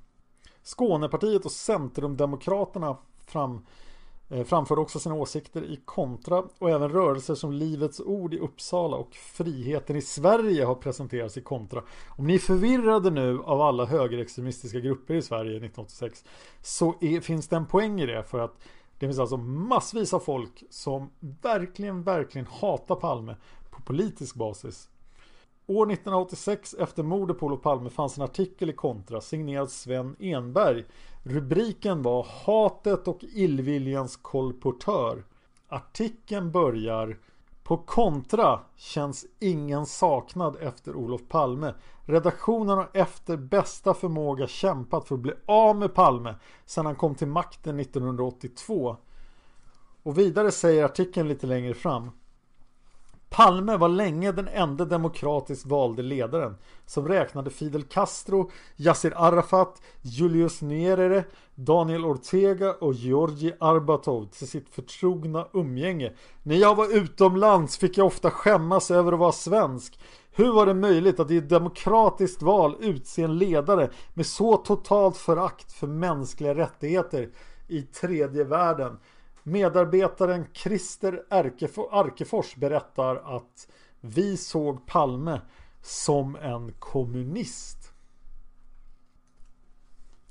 [0.63, 3.65] Skånepartiet och Centrumdemokraterna fram
[4.33, 8.97] Eh, framförde också sina åsikter i kontra och även rörelser som Livets Ord i Uppsala
[8.97, 11.83] och Friheten i Sverige har presenterats i kontra.
[12.07, 16.23] Om ni är förvirrade nu av alla högerextremistiska grupper i Sverige 1986
[16.61, 18.59] så är, finns det en poäng i det för att
[18.99, 23.35] det finns alltså massvis av folk som verkligen, verkligen hatar Palme
[23.69, 24.89] på politisk basis.
[25.67, 30.83] År 1986 efter mordet på Olof Palme fanns en artikel i kontra signerad Sven Enberg
[31.25, 35.23] Rubriken var Hatet och illviljans kolportör.
[35.67, 37.17] Artikeln börjar
[37.63, 41.73] På kontra känns ingen saknad efter Olof Palme.
[42.05, 47.15] Redaktionen har efter bästa förmåga kämpat för att bli av med Palme sedan han kom
[47.15, 48.97] till makten 1982.
[50.03, 52.11] Och vidare säger artikeln lite längre fram
[53.33, 60.61] Palme var länge den enda demokratiskt valde ledaren som räknade Fidel Castro, Yassir Arafat, Julius
[60.61, 61.23] Nyerere,
[61.55, 66.11] Daniel Ortega och Georgi Arbatov till sitt förtrogna umgänge.
[66.43, 69.99] När jag var utomlands fick jag ofta skämmas över att vara svensk.
[70.31, 75.17] Hur var det möjligt att i ett demokratiskt val utse en ledare med så totalt
[75.17, 77.29] förakt för mänskliga rättigheter
[77.67, 78.97] i tredje världen?
[79.43, 81.25] Medarbetaren Christer
[81.91, 83.67] Arkefors berättar att
[84.01, 85.41] vi såg Palme
[85.81, 87.93] som en kommunist.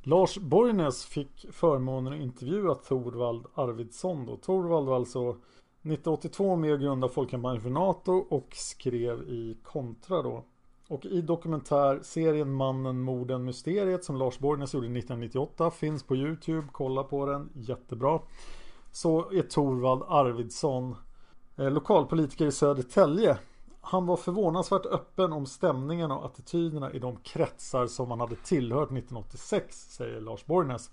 [0.02, 4.26] Lars Borgnäs fick förmånen att intervjua Torvald Arvidsson.
[4.26, 4.36] Då.
[4.36, 10.44] Torvald var alltså 1982 med och grundade Folkkampanjen för NATO och skrev i Kontra då.
[10.88, 16.68] Och i dokumentärserien Mannen, morden, mysteriet som Lars Borgnäs gjorde 1998 finns på Youtube.
[16.72, 18.20] Kolla på den, jättebra
[18.92, 20.96] så är Torvald Arvidsson
[21.56, 23.38] eh, lokalpolitiker i Södertälje.
[23.80, 28.88] Han var förvånansvärt öppen om stämningen och attityderna i de kretsar som han hade tillhört
[28.88, 30.90] 1986, säger Lars Borgnäs.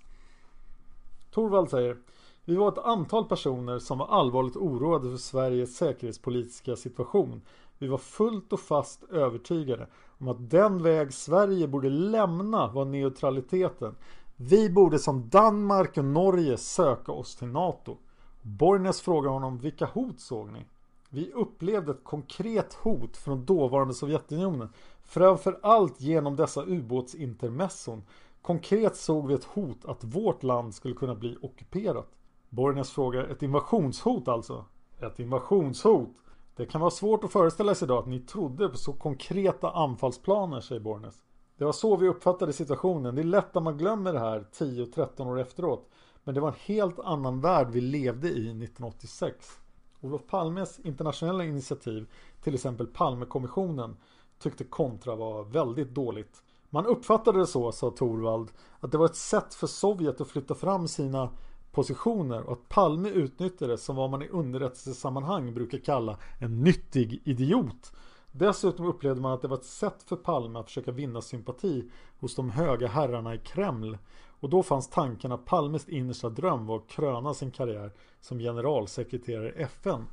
[1.30, 1.96] Torvald säger
[2.44, 7.42] Vi var ett antal personer som var allvarligt oroade för Sveriges säkerhetspolitiska situation.
[7.78, 9.86] Vi var fullt och fast övertygade
[10.18, 13.94] om att den väg Sverige borde lämna var neutraliteten.
[14.42, 17.96] Vi borde som Danmark och Norge söka oss till NATO.
[18.42, 20.66] Borgnäs frågar honom vilka hot såg ni?
[21.10, 24.72] Vi upplevde ett konkret hot från dåvarande Sovjetunionen.
[25.02, 28.02] Framförallt genom dessa ubåtsintermesson.
[28.42, 32.08] Konkret såg vi ett hot att vårt land skulle kunna bli ockuperat.
[32.48, 34.64] Borgnäs frågar, ett invasionshot alltså?
[35.00, 36.14] Ett invasionshot?
[36.56, 40.60] Det kan vara svårt att föreställa sig idag att ni trodde på så konkreta anfallsplaner,
[40.60, 41.22] säger Borgnäs.
[41.60, 43.14] Det var så vi uppfattade situationen.
[43.14, 45.90] Det är lätt att man glömmer det här 10-13 år efteråt.
[46.24, 49.58] Men det var en helt annan värld vi levde i 1986.
[50.00, 52.06] Olof Palmes internationella initiativ,
[52.42, 53.96] till exempel Palmekommissionen,
[54.38, 56.42] tyckte kontra var väldigt dåligt.
[56.70, 58.48] Man uppfattade det så, sa Torvald,
[58.80, 61.30] att det var ett sätt för Sovjet att flytta fram sina
[61.72, 67.92] positioner och att Palme utnyttjade som vad man i underrättelsesammanhang brukar kalla en nyttig idiot
[68.32, 71.90] Dessutom upplevde man att det var ett sätt för Palme att försöka vinna sympati
[72.20, 73.98] hos de höga herrarna i Kreml.
[74.40, 79.48] Och då fanns tanken att Palmes innersta dröm var att kröna sin karriär som generalsekreterare
[79.48, 80.06] i FN.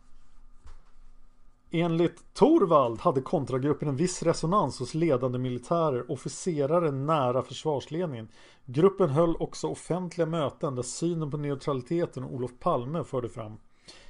[1.72, 8.28] Enligt Torvald hade kontragruppen en viss resonans hos ledande militärer, officerare nära försvarsledningen.
[8.66, 13.58] Gruppen höll också offentliga möten där synen på neutraliteten och Olof Palme förde fram.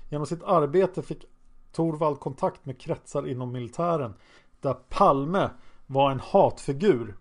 [0.10, 1.26] Genom sitt arbete fick
[1.72, 4.14] Torvald kontakt med kretsar inom militären
[4.62, 5.50] där Palme
[5.88, 7.18] var en hatfigur.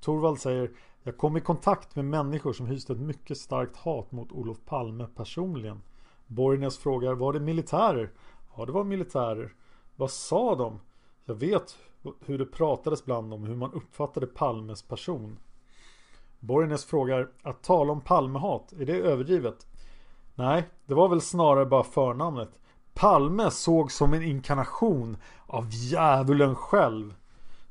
[0.00, 0.70] Torvald säger
[1.02, 5.06] Jag kom i kontakt med människor som hyste ett mycket starkt hat mot Olof Palme
[5.16, 5.82] personligen.
[6.26, 8.12] Borgnäs frågar Var det militärer?
[8.56, 9.54] Ja, det var militärer.
[9.96, 10.80] Vad sa de?
[11.24, 11.78] Jag vet
[12.20, 15.38] hur det pratades bland dem, hur man uppfattade Palmes person.
[16.40, 19.66] Borgnäs frågar Att tala om Palmehat, är det överdrivet?
[20.34, 22.60] Nej, det var väl snarare bara förnamnet.
[23.00, 27.14] Palme såg som en inkarnation av djävulen själv.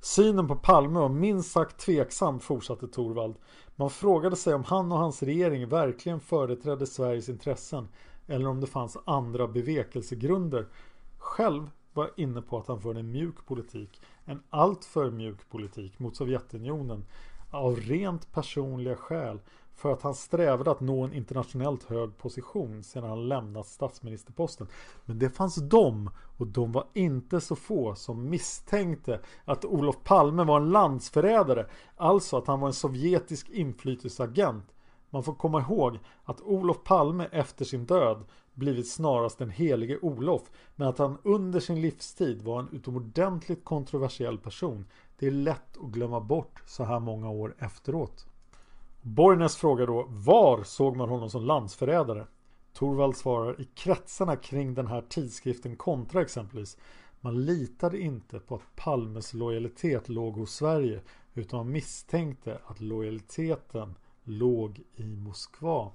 [0.01, 3.35] Synen på Palme var minst sagt tveksam, fortsatte Torvald.
[3.75, 7.87] Man frågade sig om han och hans regering verkligen företrädde Sveriges intressen
[8.27, 10.67] eller om det fanns andra bevekelsegrunder.
[11.17, 14.01] Själv var jag inne på att han förde en mjuk politik.
[14.25, 17.05] En alltför mjuk politik mot Sovjetunionen
[17.51, 19.39] av rent personliga skäl
[19.77, 24.67] för att han strävade att nå en internationellt hög position sedan han lämnat statsministerposten.
[25.05, 30.43] Men det fanns de, och de var inte så få, som misstänkte att Olof Palme
[30.43, 31.65] var en landsförrädare.
[31.95, 34.65] Alltså att han var en sovjetisk inflytelseagent.
[35.09, 40.41] Man får komma ihåg att Olof Palme efter sin död blivit snarast den helige Olof
[40.75, 44.85] men att han under sin livstid var en utomordentligt kontroversiell person.
[45.17, 48.27] Det är lätt att glömma bort så här många år efteråt.
[49.07, 52.27] Borgnäs frågar då var såg man honom som landsförrädare?
[52.73, 56.77] Torvald svarar i kretsarna kring den här tidskriften Kontra exempelvis.
[57.21, 61.01] Man litade inte på att Palmes lojalitet låg hos Sverige
[61.33, 65.91] utan man misstänkte att lojaliteten låg i Moskva.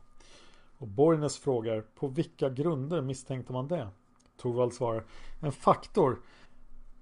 [0.78, 3.88] Och Borgnäs frågar på vilka grunder misstänkte man det?
[4.36, 5.04] Torvald svarar
[5.40, 6.18] en faktor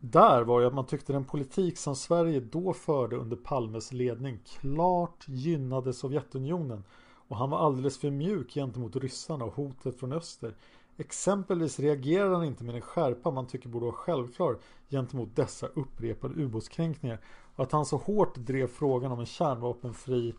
[0.00, 4.38] där var ju att man tyckte den politik som Sverige då förde under Palmes ledning
[4.60, 6.84] klart gynnade Sovjetunionen.
[7.28, 10.54] Och han var alldeles för mjuk gentemot ryssarna och hotet från öster.
[10.96, 14.56] Exempelvis reagerade han inte med den skärpa man tycker borde vara självklar
[14.90, 17.18] gentemot dessa upprepade ubåtskränkningar.
[17.56, 20.34] Och att han så hårt drev frågan om en kärnvapenfri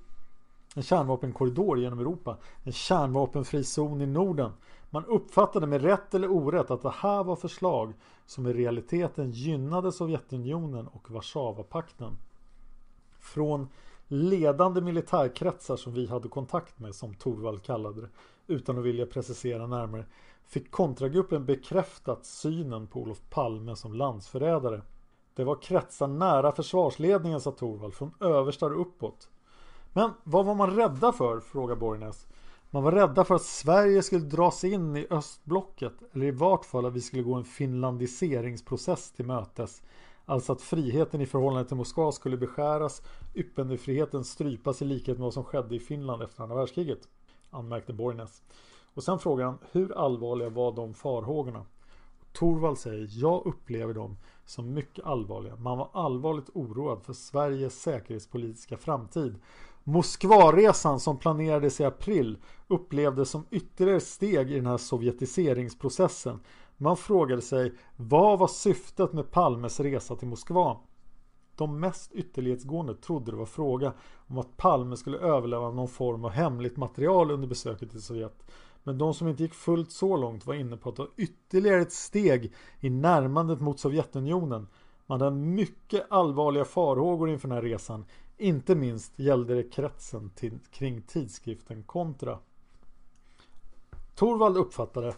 [0.75, 4.51] en kärnvapenkorridor genom Europa, en kärnvapenfri zon i Norden
[4.93, 7.93] man uppfattade med rätt eller orätt att det här var förslag
[8.25, 12.17] som i realiteten gynnade Sovjetunionen och Warszawapakten.
[13.19, 13.67] Från
[14.07, 18.09] ledande militärkretsar som vi hade kontakt med, som Torvald kallade det,
[18.47, 20.05] utan att vilja precisera närmare,
[20.45, 24.81] fick kontragruppen bekräftat synen på Olof Palme som landsförrädare.
[25.33, 29.29] Det var kretsar nära försvarsledningen, sa Torvald, från överstar uppåt.
[29.93, 31.39] Men vad var man rädda för?
[31.39, 32.27] frågar Borgnäs.
[32.73, 36.85] Man var rädda för att Sverige skulle dras in i östblocket eller i vart fall
[36.85, 39.83] att vi skulle gå en finlandiseringsprocess till mötes.
[40.25, 43.01] Alltså att friheten i förhållande till Moskva skulle beskäras,
[43.35, 47.07] yppandefriheten strypas i likhet med vad som skedde i Finland efter andra världskriget.
[47.49, 48.43] Anmärkte Borgnäs.
[48.93, 51.65] Och sen frågar han hur allvarliga var de farhågorna?
[52.33, 55.55] Torvald säger jag upplever dem som mycket allvarliga.
[55.55, 59.35] Man var allvarligt oroad för Sveriges säkerhetspolitiska framtid
[59.83, 66.39] Moskvaresan som planerades i april upplevdes som ytterligare steg i den här sovjetiseringsprocessen.
[66.77, 70.77] Man frågade sig vad var syftet med Palmes resa till Moskva?
[71.55, 73.93] De mest ytterlighetsgående trodde det var fråga
[74.27, 78.43] om att Palme skulle överlämna någon form av hemligt material under besöket i Sovjet.
[78.83, 81.93] Men de som inte gick fullt så långt var inne på att ta ytterligare ett
[81.93, 84.67] steg i närmandet mot Sovjetunionen.
[85.05, 88.05] Man hade mycket allvarliga farhågor inför den här resan.
[88.41, 92.39] Inte minst gällde det kretsen till, kring tidskriften Kontra.
[94.15, 95.15] Torvald uppfattade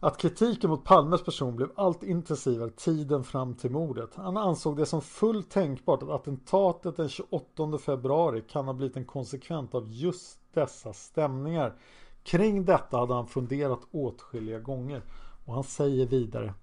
[0.00, 4.14] att kritiken mot Palmes person blev allt intensivare tiden fram till mordet.
[4.14, 9.04] Han ansåg det som fullt tänkbart att attentatet den 28 februari kan ha blivit en
[9.04, 11.74] konsekvent av just dessa stämningar.
[12.22, 15.02] Kring detta hade han funderat åtskilliga gånger
[15.44, 16.54] och han säger vidare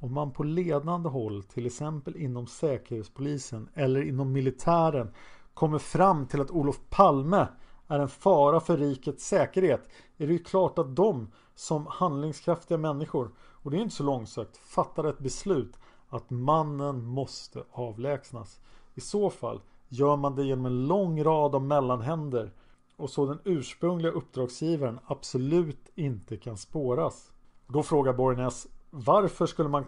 [0.00, 5.10] om man på ledande håll, till exempel inom Säkerhetspolisen eller inom militären,
[5.54, 7.46] kommer fram till att Olof Palme
[7.88, 13.30] är en fara för rikets säkerhet är det ju klart att de som handlingskraftiga människor,
[13.38, 15.76] och det är inte så långsökt, fattar ett beslut
[16.08, 18.60] att mannen måste avlägsnas.
[18.94, 22.52] I så fall gör man det genom en lång rad av mellanhänder
[22.96, 27.32] och så den ursprungliga uppdragsgivaren absolut inte kan spåras.
[27.66, 29.84] Då frågar Borgnäs varför skulle man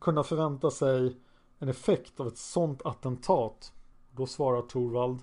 [0.00, 1.16] kunna förvänta sig
[1.58, 3.72] en effekt av ett sånt attentat?
[4.10, 5.18] Då svarar Torvald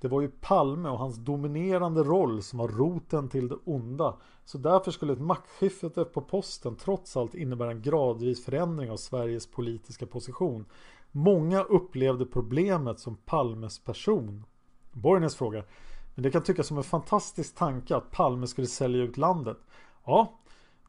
[0.00, 4.16] Det var ju Palme och hans dominerande roll som var roten till det onda.
[4.44, 9.46] Så därför skulle ett maktskifte på posten trots allt innebära en gradvis förändring av Sveriges
[9.46, 10.64] politiska position.
[11.12, 14.44] Många upplevde problemet som Palmes person.
[14.92, 15.66] Borgnäs frågar
[16.14, 19.58] Men det kan tyckas som en fantastisk tanke att Palme skulle sälja ut landet.
[20.04, 20.38] Ja,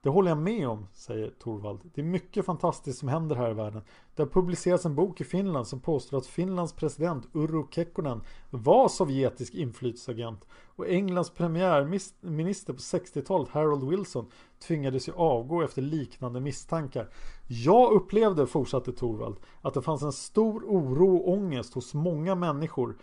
[0.02, 1.80] det håller jag med om, säger Torvald.
[1.93, 3.82] Det är mycket fantastiskt som händer här i världen.
[4.16, 8.88] Det har publicerats en bok i Finland som påstår att Finlands president Urho Kekkonen var
[8.88, 14.26] sovjetisk inflytelseagent och Englands premiärminister på 60-talet Harold Wilson
[14.68, 17.10] tvingades ju avgå efter liknande misstankar.
[17.47, 22.95] Jag upplevde, fortsatte Torvald, att det fanns en stor oro och ångest hos många människor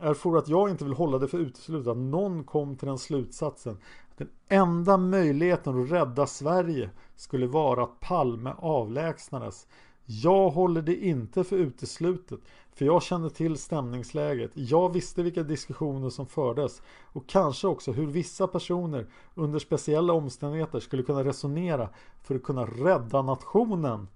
[0.00, 3.78] erfor att jag inte vill hålla det för uteslutet att någon kom till den slutsatsen
[4.10, 9.66] att den enda möjligheten att rädda Sverige skulle vara att Palme avlägsnades.
[10.04, 12.40] Jag håller det inte för uteslutet
[12.72, 14.50] för jag kände till stämningsläget.
[14.54, 16.82] Jag visste vilka diskussioner som fördes
[17.12, 21.88] och kanske också hur vissa personer under speciella omständigheter skulle kunna resonera
[22.22, 24.08] för att kunna rädda nationen.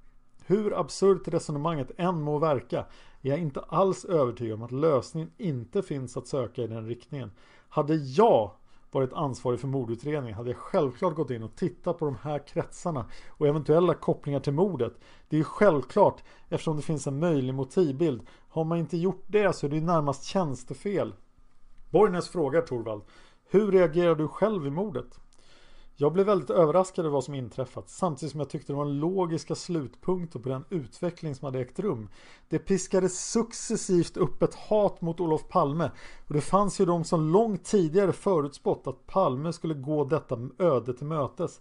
[0.46, 2.84] Hur absurt resonemanget än må verka
[3.28, 7.30] är jag inte alls övertygad om att lösningen inte finns att söka i den riktningen.
[7.68, 8.50] Hade jag
[8.90, 13.06] varit ansvarig för mordutredningen hade jag självklart gått in och tittat på de här kretsarna
[13.28, 14.92] och eventuella kopplingar till mordet.
[15.28, 18.22] Det är självklart eftersom det finns en möjlig motivbild.
[18.48, 21.14] Har man inte gjort det så är det närmast tjänstefel.
[21.90, 23.02] Borgnäs frågar Torvald
[23.50, 25.20] Hur reagerar du själv i mordet?
[25.96, 28.98] Jag blev väldigt överraskad över vad som inträffat samtidigt som jag tyckte det var en
[28.98, 32.08] logiska slutpunkter på den utveckling som hade ägt rum.
[32.48, 35.90] Det piskade successivt upp ett hat mot Olof Palme
[36.28, 40.94] och det fanns ju de som långt tidigare förutspått att Palme skulle gå detta öde
[40.94, 41.60] till mötes.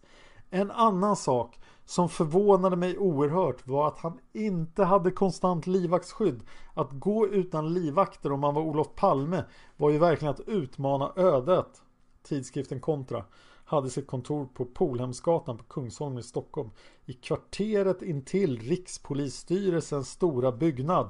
[0.49, 6.43] En annan sak som förvånade mig oerhört var att han inte hade konstant livvaktsskydd.
[6.73, 9.43] Att gå utan livvakter om man var Olof Palme
[9.77, 11.81] var ju verkligen att utmana ödet.
[12.23, 13.23] Tidskriften Kontra
[13.65, 16.69] hade sitt kontor på Polhemsgatan på Kungsholmen i Stockholm
[17.05, 21.09] i kvarteret intill Rikspolisstyrelsens stora byggnad.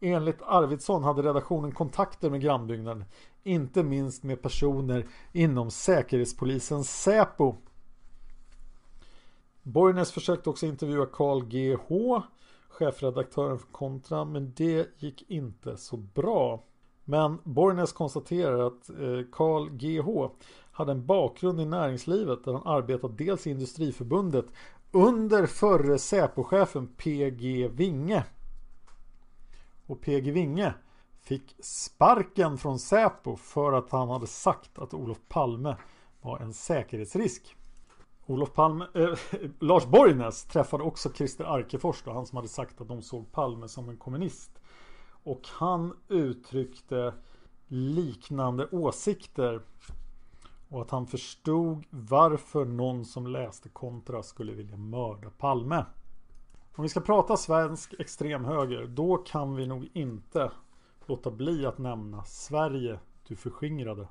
[0.00, 3.04] Enligt Arvidsson hade redaktionen kontakter med grannbyggnaden,
[3.42, 7.56] inte minst med personer inom Säkerhetspolisen Säpo.
[9.62, 12.22] Borgnäs försökte också intervjua Carl G.H.
[12.68, 16.64] chefredaktören för Kontra, men det gick inte så bra.
[17.04, 20.30] Men Borgnäs konstaterar att eh, Carl G.H
[20.74, 24.46] hade en bakgrund i näringslivet där han arbetat dels i Industriförbundet
[24.92, 28.24] under förre Säpochefen PG Winge.
[29.86, 30.74] Och PG Winge
[31.22, 35.76] fick sparken från Säpo för att han hade sagt att Olof Palme
[36.20, 37.56] var en säkerhetsrisk.
[38.26, 39.08] Olof Palme, äh,
[39.60, 43.68] Lars Borgnäs träffade också Christer Arkefors då, han som hade sagt att de såg Palme
[43.68, 44.50] som en kommunist.
[45.24, 47.14] Och han uttryckte
[47.68, 49.60] liknande åsikter
[50.74, 55.84] och att han förstod varför någon som läste kontra skulle vilja mörda Palme.
[56.74, 60.50] Om vi ska prata svensk extremhöger då kan vi nog inte
[61.06, 62.98] låta bli att nämna Sverige
[63.28, 64.08] du förskingrade.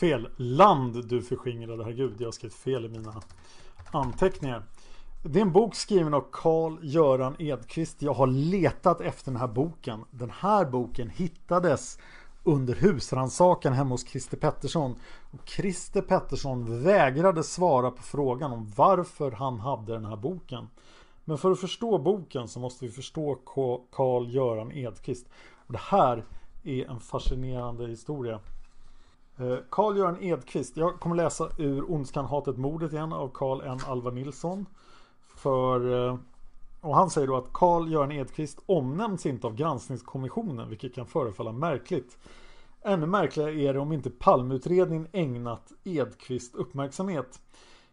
[0.00, 0.28] Fel.
[0.36, 1.84] Land du förskingrade.
[1.84, 3.22] Herregud, jag har skrivit fel i mina
[3.92, 4.62] anteckningar.
[5.24, 8.02] Det är en bok skriven av Carl-Göran Edqvist.
[8.02, 10.04] Jag har letat efter den här boken.
[10.10, 11.98] Den här boken hittades
[12.44, 14.96] under husrannsakan hemma hos Christer Pettersson.
[15.30, 20.68] Och Christer Pettersson vägrade svara på frågan om varför han hade den här boken.
[21.24, 23.38] Men för att förstå boken så måste vi förstå
[23.92, 25.26] Karl-Göran Edqvist.
[25.66, 26.24] Och det här
[26.62, 28.40] är en fascinerande historia.
[29.36, 33.78] Eh, Karl-Göran Edqvist, jag kommer läsa ur Ondskan, hatet, mordet igen av Karl N.
[33.86, 34.66] Alva Nilsson.
[35.36, 36.16] För eh,
[36.82, 42.18] och han säger då att Carl-Göran Edqvist omnämns inte av granskningskommissionen vilket kan förefalla märkligt.
[42.82, 47.40] Ännu märkligare är det om inte Palmeutredningen ägnat Edqvist uppmärksamhet.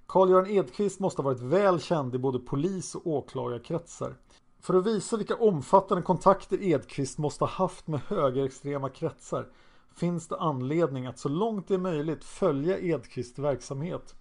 [0.07, 4.15] Carl-Göran Edqvist måste ha varit väl känd i både polis och åklagarkretsar.
[4.61, 9.47] För att visa vilka omfattande kontakter Edqvist måste ha haft med högerextrema kretsar
[9.95, 14.15] finns det anledning att så långt det är möjligt följa Edqvists verksamhet.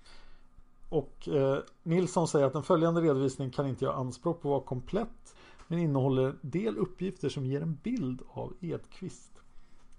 [0.89, 4.69] Och eh, Nilsson säger att den följande redovisningen kan inte göra anspråk på att vara
[4.69, 5.37] komplett
[5.69, 9.33] men innehåller en del uppgifter som ger en bild av Edqvist.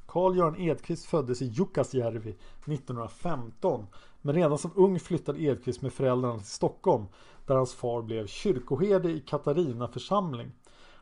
[0.06, 2.36] Carl-Göran Edqvist föddes i Jukkasjärvi
[2.66, 3.88] 1915
[4.22, 7.06] men redan som ung flyttade Edqvist med föräldrarna till Stockholm
[7.46, 10.52] där hans far blev kyrkoherde i Katarina församling.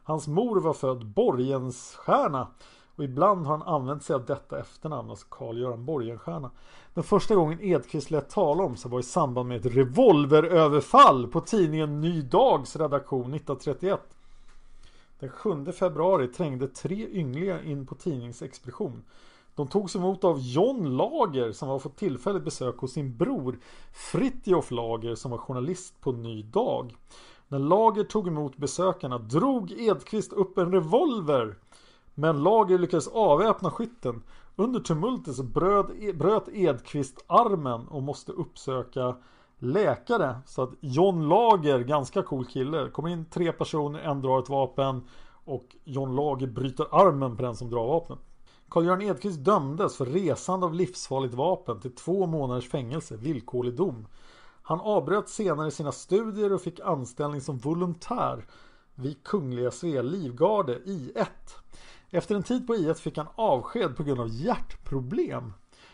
[0.04, 2.48] Hans mor var född borgensstjärna
[2.98, 6.52] och ibland har han använt sig av detta efternamn, alltså Carl-Göran Borgenstierna.
[6.94, 11.42] Den första gången Edqvist lät tala om sig var i samband med ett revolveröverfall på
[11.42, 14.00] tidningen Ny Dags redaktion 1931.
[15.20, 19.04] Den 7 februari trängde tre ynglingar in på tidningsexpedition.
[19.56, 23.60] De togs emot av John Lager som var fått tillfälligt besök hos sin bror
[23.94, 26.96] Fritjof Lager som var journalist på Ny Dag.
[27.48, 31.56] När Lager tog emot besökarna drog Edqvist upp en revolver
[32.20, 34.24] men Lager lyckades avväpna skytten.
[34.56, 39.16] Under tumultet så bröt, e- bröt Edqvist armen och måste uppsöka
[39.60, 40.40] läkare.
[40.46, 45.08] Så att John Lager, ganska cool kille, kommer in tre personer, en drar ett vapen
[45.46, 48.20] och John Lager bryter armen på den som drar vapnet.
[48.70, 54.08] Karl-Göran Edqvist dömdes för resande av livsfarligt vapen till två månaders fängelse, villkorlig dom.
[54.62, 58.46] Han avbröt senare sina studier och fick anställning som volontär
[58.96, 61.26] vid Kungliga Svea Livgarde I1.
[62.12, 65.54] Efter en tid på I1 fick han avsked på grund av hjärtproblem.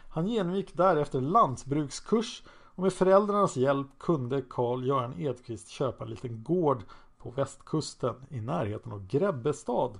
[0.09, 2.43] Han genomgick därefter lantbrukskurs
[2.76, 6.84] och med föräldrarnas hjälp kunde Karl-Göran Edqvist köpa en liten gård
[7.18, 9.99] på västkusten i närheten av Grebbestad.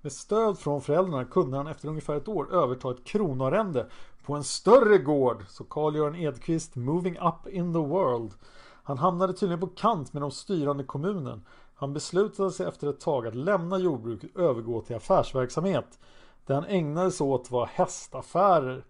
[0.00, 3.86] Med stöd från föräldrarna kunde han efter ungefär ett år överta ett kronoarrende
[4.24, 5.44] på en större gård.
[5.48, 8.34] Så Karl-Göran Edqvist moving up in the world.
[8.82, 11.42] Han hamnade tydligen på kant med de styrande kommunen.
[11.80, 15.98] Han beslutade sig efter ett tag att lämna jordbruket och övergå till affärsverksamhet.
[16.46, 18.84] Det han ägnade sig åt var hästaffärer.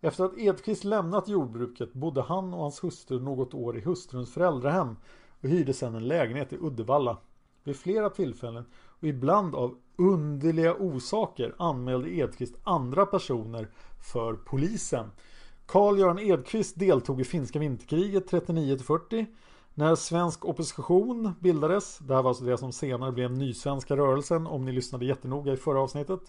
[0.00, 4.96] Efter att Edqvist lämnat jordbruket bodde han och hans hustru något år i hustruns föräldrahem
[5.40, 7.16] och hyrde sedan en lägenhet i Uddevalla.
[7.64, 8.64] Vid flera tillfällen
[9.00, 13.68] och ibland av underliga orsaker anmälde Edqvist andra personer
[14.12, 15.10] för polisen.
[15.66, 19.26] Karl-Göran Edqvist deltog i finska vinterkriget 39-40
[19.74, 21.98] när svensk opposition bildades.
[21.98, 25.56] Det här var alltså det som senare blev Nysvenska rörelsen om ni lyssnade jättenoga i
[25.56, 26.20] förra avsnittet.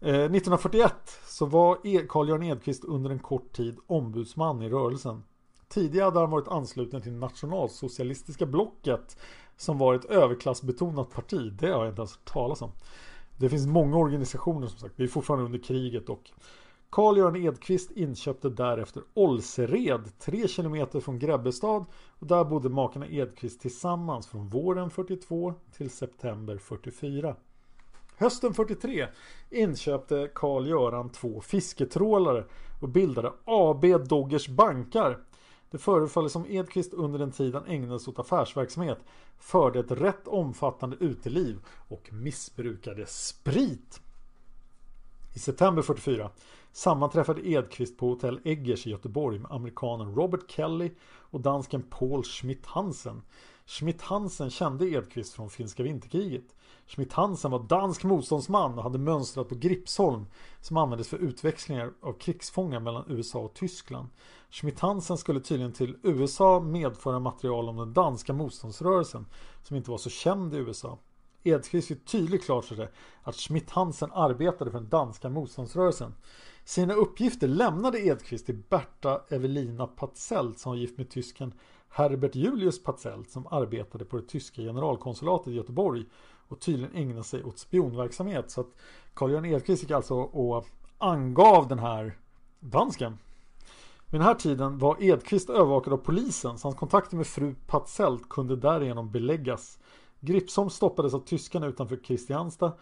[0.00, 0.92] Eh, 1941
[1.26, 5.22] så var e- Carl-Göran Edqvist under en kort tid ombudsman i rörelsen.
[5.68, 9.16] Tidigare hade han varit ansluten till Nationalsocialistiska blocket
[9.56, 11.52] som var ett överklassbetonat parti.
[11.52, 12.70] Det har jag inte ens hört talas om.
[13.36, 14.94] Det finns många organisationer som sagt.
[14.96, 16.30] Vi är fortfarande under kriget och
[16.90, 21.84] Karl-Göran Edqvist inköpte därefter Olsered, 3 kilometer från Grebbestad
[22.18, 27.36] och där bodde makarna Edqvist tillsammans från våren 42 till september 44.
[28.16, 29.08] Hösten 43
[29.50, 32.44] inköpte Karl-Göran två fisketrålare
[32.80, 35.18] och bildade AB Doggers Bankar
[35.70, 38.98] det förefaller som Edqvist under den tid han ägnade sig åt affärsverksamhet
[39.38, 41.58] förde ett rätt omfattande uteliv
[41.88, 44.00] och missbrukade sprit.
[45.34, 46.30] I september 44
[46.76, 50.90] sammanträffade Edqvist på hotell Eggers i Göteborg med amerikanen Robert Kelly
[51.30, 53.22] och dansken Paul Schmidt-Hansen.
[53.66, 56.44] Schmidt-Hansen kände Edqvist från finska vinterkriget.
[56.86, 60.26] Schmidt-Hansen var dansk motståndsman och hade mönstrat på Gripsholm
[60.60, 64.08] som användes för utväxlingar av krigsfångar mellan USA och Tyskland.
[64.50, 69.26] Schmidt-Hansen skulle tydligen till USA medföra material om den danska motståndsrörelsen
[69.62, 70.98] som inte var så känd i USA.
[71.42, 72.88] Edqvist fick tydligt klart för sig
[73.22, 76.14] att Schmidt-Hansen arbetade för den danska motståndsrörelsen.
[76.68, 81.54] Sina uppgifter lämnade Edqvist till Berta Evelina Patzelt som var gift med tysken
[81.88, 86.04] Herbert Julius Patzelt som arbetade på det tyska generalkonsulatet i Göteborg
[86.48, 88.50] och tydligen ägnade sig åt spionverksamhet.
[88.50, 88.66] Så att
[89.14, 90.66] Carl-Göran Edqvist gick alltså och
[90.98, 92.18] angav den här
[92.60, 93.18] dansken.
[94.06, 98.28] Vid den här tiden var Edqvist övervakad av polisen så hans kontakter med fru Patzelt
[98.28, 99.78] kunde därigenom beläggas.
[100.20, 102.72] Gripsholm stoppades av tyskarna utanför Kristianstad.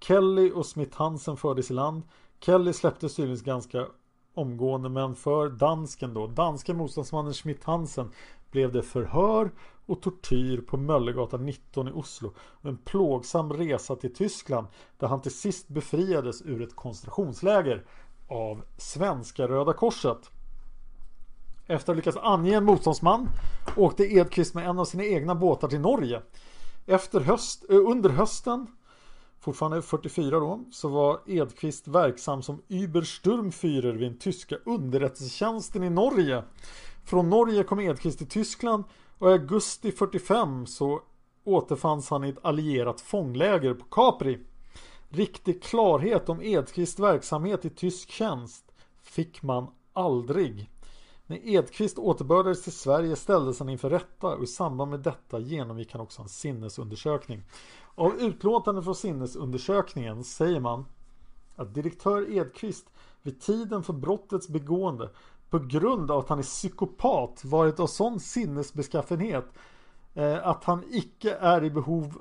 [0.00, 2.02] Kelly och Smith Hansen fördes i land.
[2.40, 3.86] Kelly släpptes tydligen ganska
[4.34, 8.10] omgående men för dansken då, danska motståndsmannen Schmidt Hansen
[8.50, 9.50] blev det förhör
[9.86, 14.66] och tortyr på Möllegatan 19 i Oslo och en plågsam resa till Tyskland
[14.98, 17.84] där han till sist befriades ur ett koncentrationsläger
[18.28, 20.30] av Svenska Röda Korset.
[21.66, 23.28] Efter att ha lyckats ange en motståndsman
[23.76, 26.22] åkte Edqvist med en av sina egna båtar till Norge.
[26.86, 28.66] Efter höst, eh, under hösten,
[29.44, 36.42] fortfarande 44 då, så var Edqvist verksam som Übersturmführer vid den tyska underrättelsetjänsten i Norge.
[37.04, 38.84] Från Norge kom Edqvist till Tyskland
[39.18, 41.00] och i augusti 45 så
[41.44, 44.40] återfanns han i ett allierat fångläger på Capri.
[45.08, 48.72] Riktig klarhet om Edqvists verksamhet i tysk tjänst
[49.02, 50.70] fick man aldrig.
[51.26, 55.92] När Edqvist återbördades till Sverige ställdes han inför rätta och i samband med detta genomgick
[55.92, 57.42] han också en sinnesundersökning.
[57.94, 60.84] Av utlåtande från sinnesundersökningen säger man
[61.56, 62.86] att direktör Edqvist
[63.22, 65.10] vid tiden för brottets begående
[65.50, 69.46] på grund av att han är psykopat varit av sån sinnesbeskaffenhet
[70.14, 72.18] eh, att han icke är i behov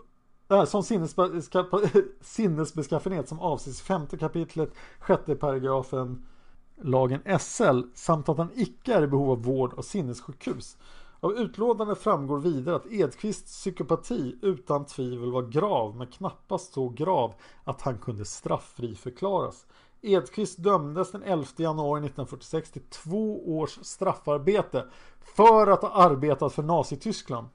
[0.50, 1.66] äh, sån sinnesbeska,
[2.22, 4.70] sinnesbeskaffenhet som avses i femte kapitlet
[5.00, 6.26] sjätte paragrafen
[6.82, 10.78] lagen SL samt att han icke är i behov av vård av sinnessjukhus.
[11.24, 17.34] Av utlåtandet framgår vidare att Edqvists psykopati utan tvivel var grav men knappast så grav
[17.64, 19.66] att han kunde strafffri förklaras.
[20.02, 24.88] Edqvist dömdes den 11 januari 1946 till två års straffarbete
[25.20, 27.48] för att ha arbetat för Nazityskland.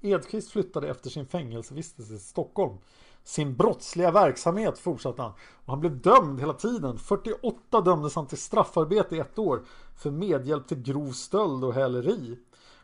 [0.00, 2.78] Edqvist flyttade efter sin fängelsevistelse till Stockholm.
[3.24, 5.32] sin brottsliga verksamhet fortsatte han.
[5.64, 6.98] Och han blev dömd hela tiden.
[6.98, 9.64] 48 dömdes han till straffarbete i ett år
[9.96, 12.38] för medhjälp till grov stöld och häleri.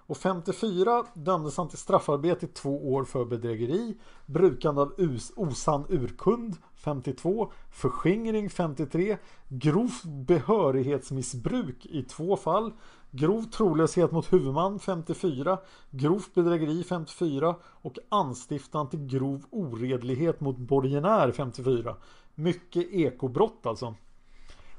[0.07, 5.84] Och 54 dömdes han till straffarbete i två år för bedrägeri, brukande av us osann
[5.88, 12.72] urkund 52, förskingring 53, grovt behörighetsmissbruk i två fall,
[13.11, 15.59] grov trolöshet mot huvudman 54,
[15.90, 21.96] grovt bedrägeri 54 och anstiftan till grov oredlighet mot borgenär 54.
[22.34, 23.94] Mycket ekobrott alltså.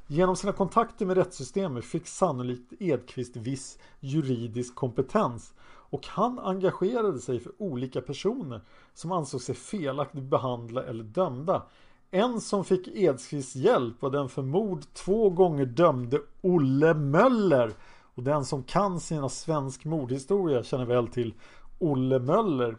[0.07, 7.39] Genom sina kontakter med rättssystemet fick sannolikt Edqvist viss juridisk kompetens och han engagerade sig
[7.39, 8.61] för olika personer
[8.93, 11.63] som ansåg sig felaktigt behandla eller dömda.
[12.11, 17.73] En som fick Edqvists hjälp var den för mord två gånger dömde Olle Möller
[18.15, 21.33] och den som kan sina svensk mordhistoria känner väl till
[21.79, 22.77] Olle Möller.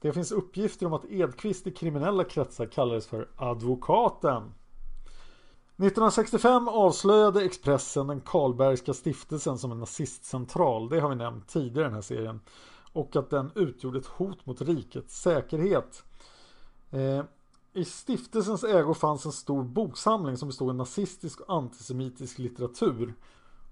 [0.00, 4.42] Det finns uppgifter om att Edqvist i kriminella kretsar kallades för advokaten.
[5.80, 10.88] 1965 avslöjade Expressen den Karlbergska stiftelsen som en nazistcentral.
[10.88, 12.40] Det har vi nämnt tidigare i den här serien.
[12.92, 16.04] Och att den utgjorde ett hot mot rikets säkerhet.
[16.90, 17.24] Eh,
[17.72, 23.14] I stiftelsens ägo fanns en stor boksamling som bestod av nazistisk och antisemitisk litteratur.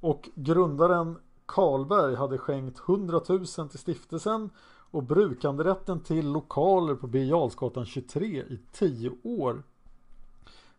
[0.01, 4.51] Och grundaren Karlberg hade skänkt 100 000 till stiftelsen
[4.91, 9.63] och brukanderätten till lokaler på Birger 23 i 10 år.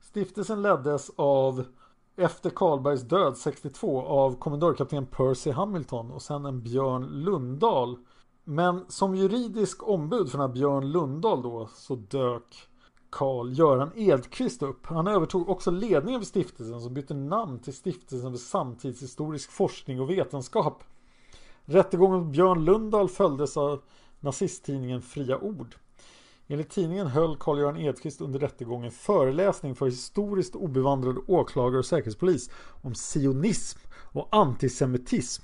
[0.10, 1.66] Stiftelsen leddes av
[2.16, 7.98] efter Karlbergs död 62 av kommendörkapten Percy Hamilton och sen en Björn Lundahl.
[8.44, 12.68] Men som juridisk ombud för den här Björn Lundahl då så dök
[13.10, 14.86] Karl-Göran Edqvist upp.
[14.86, 20.10] Han övertog också ledningen för stiftelsen som bytte namn till Stiftelsen för samtidshistorisk forskning och
[20.10, 20.84] vetenskap.
[21.66, 23.82] Rättegången mot Björn Lundahl följdes av
[24.20, 25.76] nazisttidningen Fria Ord.
[26.52, 32.50] Enligt tidningen höll Carl-Göran Edqvist under rättegången föreläsning för historiskt obevandrade åklagare och säkerhetspolis
[32.82, 33.80] om sionism
[34.14, 35.44] och antisemitism.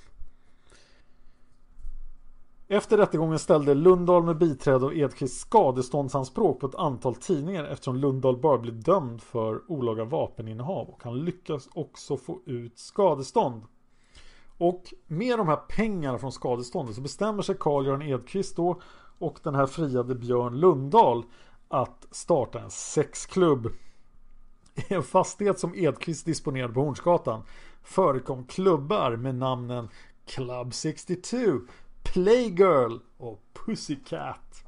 [2.68, 8.36] Efter rättegången ställde Lundahl med biträde av Edqvist skadeståndsanspråk på ett antal tidningar eftersom Lundahl
[8.36, 13.62] bara blev dömd för olaga vapeninnehav och han lyckas också få ut skadestånd.
[14.58, 18.80] Och med de här pengarna från skadeståndet så bestämmer sig Carl-Göran Edqvist då
[19.18, 21.24] och den här friade Björn Lundahl
[21.68, 23.66] att starta en sexklubb.
[24.74, 27.42] I en fastighet som Edqvist disponerade på Hornsgatan
[27.82, 29.88] förekom klubbar med namnen
[30.26, 31.36] Club 62,
[32.02, 34.66] Playgirl och Pussycat.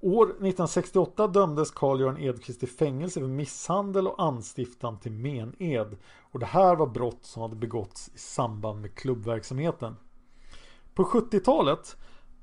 [0.00, 5.96] År 1968 dömdes Carl-Göran Edqvist till fängelse för misshandel och anstiftan till mened.
[6.32, 9.96] Och det här var brott som hade begåtts i samband med klubbverksamheten.
[10.94, 11.96] På 70-talet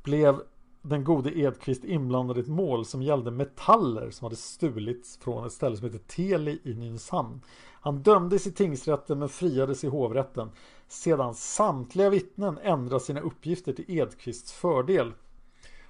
[0.03, 0.41] blev
[0.82, 5.51] den gode Edqvist inblandad i ett mål som gällde metaller som hade stulits från ett
[5.51, 7.41] ställe som heter Teli i Nynäshamn.
[7.82, 10.49] Han dömdes i tingsrätten men friades i hovrätten
[10.88, 15.13] sedan samtliga vittnen ändrat sina uppgifter till Edqvists fördel.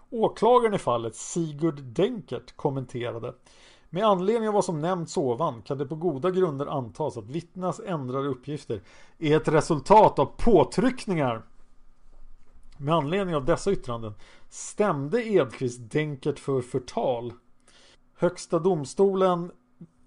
[0.09, 3.33] Åklagaren i fallet Sigurd Denkert kommenterade
[3.89, 7.79] med anledning av vad som nämnts ovan kan det på goda grunder antas att vittnas
[7.79, 8.81] ändrade uppgifter
[9.17, 11.43] är ett resultat av påtryckningar
[12.79, 14.13] med anledning av dessa yttranden
[14.49, 17.33] stämde Edqvist Denkert för förtal.
[18.15, 19.51] Högsta domstolen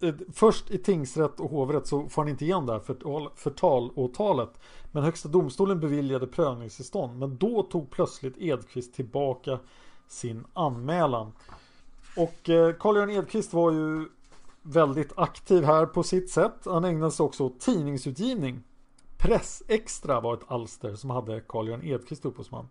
[0.03, 4.61] eh, Först i tingsrätt och hovrätt så får han inte igen det här förtal, förtalåtalet.
[4.93, 7.19] Men Högsta domstolen beviljade prövningstillstånd.
[7.19, 9.59] Men då tog plötsligt Edqvist tillbaka
[10.09, 11.33] sin anmälan.
[12.17, 14.09] Och eh, Carl-Göran Edqvist var ju
[14.63, 16.57] väldigt aktiv här på sitt sätt.
[16.65, 18.63] Han ägnade sig också åt tidningsutgivning.
[19.23, 22.69] Pressextra var ett alster som hade Carl-Göran Edqvist upphovsman.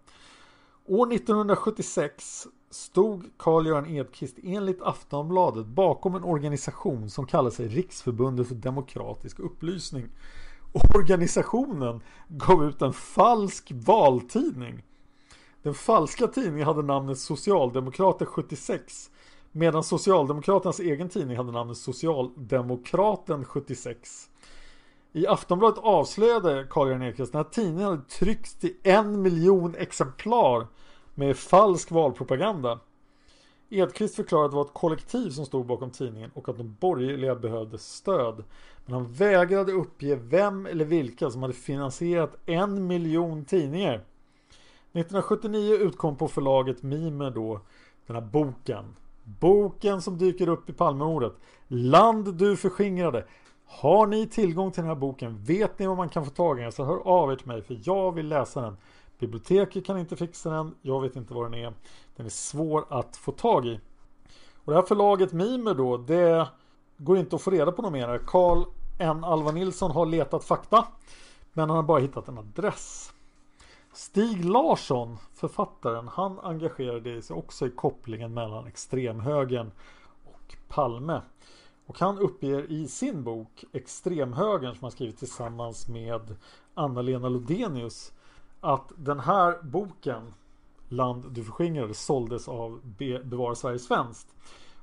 [0.86, 8.56] År 1976 stod Carl-Göran Edqvist enligt Aftonbladet bakom en organisation som kallade sig Riksförbundet för
[8.56, 10.10] demokratisk upplysning.
[10.96, 14.84] Organisationen gav ut en falsk valtidning.
[15.64, 19.12] Den falska tidningen hade namnet Socialdemokrater 76
[19.52, 24.31] medan Socialdemokraternas egen tidning hade namnet Socialdemokraten 76.
[25.14, 30.68] I Aftonbladet avslöjade Carl-Göran Ekqvist när tidningen hade tryckts till en miljon exemplar
[31.16, 32.80] med falsk valpropaganda.
[33.70, 37.36] Edqvist förklarade att det var ett kollektiv som stod bakom tidningen och att de borgerliga
[37.36, 38.44] behövde stöd.
[38.86, 43.94] Men han vägrade uppge vem eller vilka som hade finansierat en miljon tidningar.
[43.94, 47.62] 1979 utkom på förlaget Mimer då
[48.08, 48.96] den här boken.
[49.24, 51.34] Boken som dyker upp i Palmemordet.
[51.68, 53.26] Land du förskingrade.
[53.80, 55.44] Har ni tillgång till den här boken?
[55.44, 56.72] Vet ni vad man kan få tag i den?
[56.72, 58.78] Så hör av er till mig för jag vill läsa den.
[59.20, 60.76] Biblioteket kan inte fixa den.
[60.82, 61.74] Jag vet inte vad den är.
[62.16, 63.80] Den är svår att få tag i.
[64.56, 66.48] Och det här förlaget Mimer då, det
[66.98, 68.22] går inte att få reda på något mer.
[68.28, 68.64] Karl
[69.00, 69.24] N.
[69.24, 70.88] Alva Nilsson har letat fakta,
[71.54, 73.14] men han har bara hittat en adress.
[73.94, 79.72] Stig Larsson, författaren, han engagerade sig också i kopplingen mellan extremhögern
[80.26, 81.22] och Palme.
[81.92, 86.36] Och han uppger i sin bok Extremhögern som han skrivit tillsammans med
[86.74, 88.12] Anna-Lena Lodenius
[88.60, 90.34] att den här boken
[90.90, 94.36] Land du förskingrade såldes av Be Bevara Sverige Svenskt.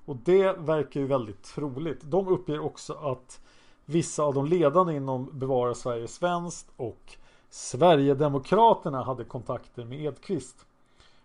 [0.05, 2.01] Och det verkar ju väldigt troligt.
[2.03, 3.41] De uppger också att
[3.85, 7.17] vissa av de ledande inom Bevara Sverige Svenskt och
[7.51, 10.67] Sverigedemokraterna hade kontakter med Edqvist.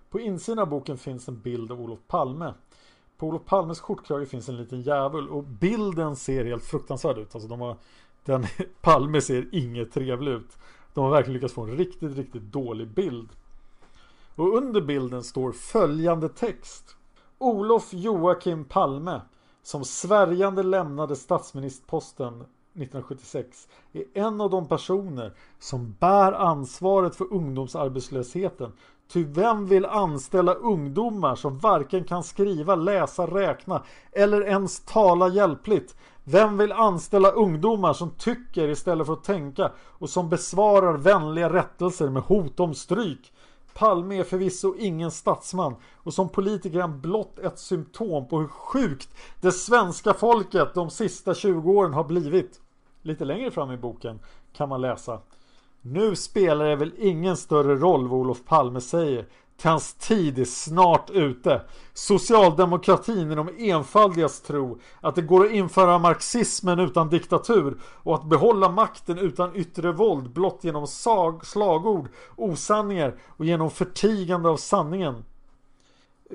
[0.09, 2.53] På insidan av boken finns en bild av Olof Palme.
[3.17, 7.35] På Olof Palmes skjortkrage finns en liten djävul och bilden ser helt fruktansvärd ut.
[7.35, 7.77] Alltså de har,
[8.25, 8.45] den,
[8.81, 10.57] Palme ser inget trevlig ut.
[10.93, 13.29] De har verkligen lyckats få en riktigt, riktigt dålig bild.
[14.35, 16.95] Och under bilden står följande text.
[17.37, 19.21] Olof Joakim Palme
[19.63, 22.43] som svärjande lämnade statsministerposten
[22.75, 28.71] 1976 är en av de personer som bär ansvaret för ungdomsarbetslösheten.
[29.11, 35.95] Ty vem vill anställa ungdomar som varken kan skriva, läsa, räkna eller ens tala hjälpligt?
[36.23, 42.09] Vem vill anställa ungdomar som tycker istället för att tänka och som besvarar vänliga rättelser
[42.09, 43.33] med hot om stryk?
[43.73, 48.47] Palme är förvisso ingen statsman och som politiker är han blott ett symptom på hur
[48.47, 49.09] sjukt
[49.41, 52.62] det svenska folket de sista 20 åren har blivit.
[53.05, 54.19] Lite längre fram i boken
[54.53, 55.19] kan man läsa
[55.81, 59.25] Nu spelar det väl ingen större roll vad Olof Palme säger
[59.57, 61.61] till hans tid är snart ute.
[61.93, 68.29] Socialdemokratin är de enfaldigas tro att det går att införa marxismen utan diktatur och att
[68.29, 75.23] behålla makten utan yttre våld blott genom sag, slagord, osanningar och genom förtigande av sanningen.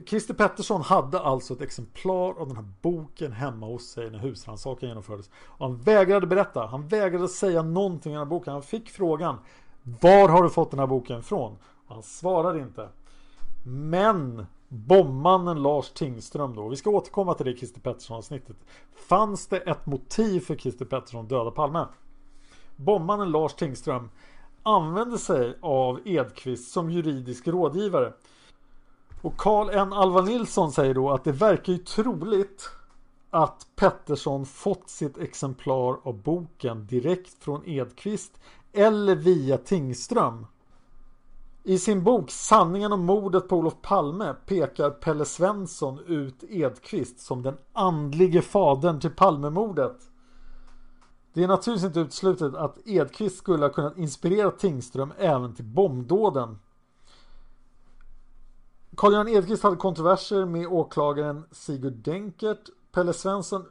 [0.07, 4.89] Christer Pettersson hade alltså ett exemplar av den här boken hemma hos sig när husrannsakan
[4.89, 5.31] genomfördes.
[5.45, 8.53] Och han vägrade berätta, han vägrade säga någonting om den här boken.
[8.53, 9.39] Han fick frågan
[9.83, 11.57] Var har du fått den här boken ifrån?
[11.87, 12.89] Och han svarade inte.
[13.65, 18.57] Men bombmannen Lars Tingström då, vi ska återkomma till det i Christer Pettersson avsnittet.
[19.09, 21.87] Fanns det ett motiv för Christer Pettersson att döda Palme?
[22.77, 24.11] Bombmannen Lars Tingström
[24.63, 28.13] använde sig av Edqvist som juridisk rådgivare.
[29.23, 29.93] Och Karl N.
[29.93, 32.71] Alva Nilsson säger då att det verkar ju troligt
[33.31, 38.41] att Pettersson fått sitt exemplar av boken direkt från Edqvist
[38.73, 40.47] eller via Tingström.
[41.65, 47.43] I sin bok Sanningen om mordet på Olof Palme pekar Pelle Svensson ut Edqvist som
[47.43, 49.97] den andlige fadern till Palmemordet.
[51.33, 56.59] Det är naturligtvis inte uteslutet att Edqvist skulle ha kunnat inspirera Tingström även till bombdåden.
[58.99, 62.69] Carl-Göran Edqvist hade kontroverser med åklagaren Sigurd Denkert.
[62.93, 63.65] Pelle Svensson,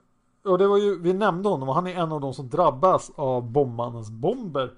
[0.45, 3.11] och det var ju, vi nämnde honom och han är en av de som drabbas
[3.15, 4.73] av bombmannens bomber.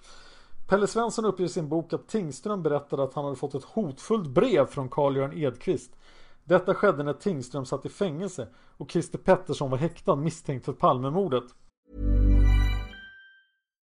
[0.68, 4.28] Pelle Svensson uppger i sin bok att Tingström berättade att han hade fått ett hotfullt
[4.28, 5.92] brev från Carl-Göran Edqvist.
[6.44, 8.48] Detta skedde när Tingström satt i fängelse
[8.78, 11.44] och Christer Pettersson var häktad misstänkt för Palmemordet.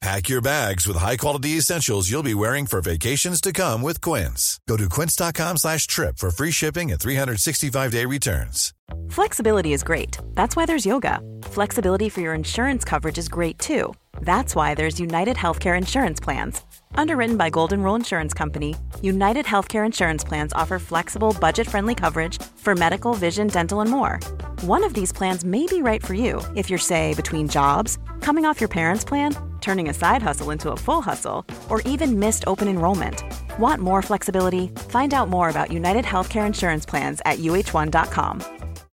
[0.00, 4.60] Pack your bags with high-quality essentials you'll be wearing for vacations to come with Quince.
[4.68, 8.72] Go to quince.com slash trip for free shipping and 365-day returns.
[9.10, 10.16] Flexibility is great.
[10.34, 11.18] That's why there's yoga.
[11.42, 13.92] Flexibility for your insurance coverage is great too.
[14.20, 16.62] That's why there's United Healthcare Insurance Plans.
[16.94, 22.40] Underwritten by Golden Rule Insurance Company, United Healthcare Insurance Plans offer flexible, budget friendly coverage
[22.56, 24.20] for medical, vision, dental, and more.
[24.60, 28.44] One of these plans may be right for you if you're, say, between jobs, coming
[28.44, 32.44] off your parents' plan, turning a side hustle into a full hustle, or even missed
[32.46, 33.22] open enrollment.
[33.58, 34.68] Want more flexibility?
[34.88, 38.42] Find out more about United Healthcare Insurance Plans at uh1.com.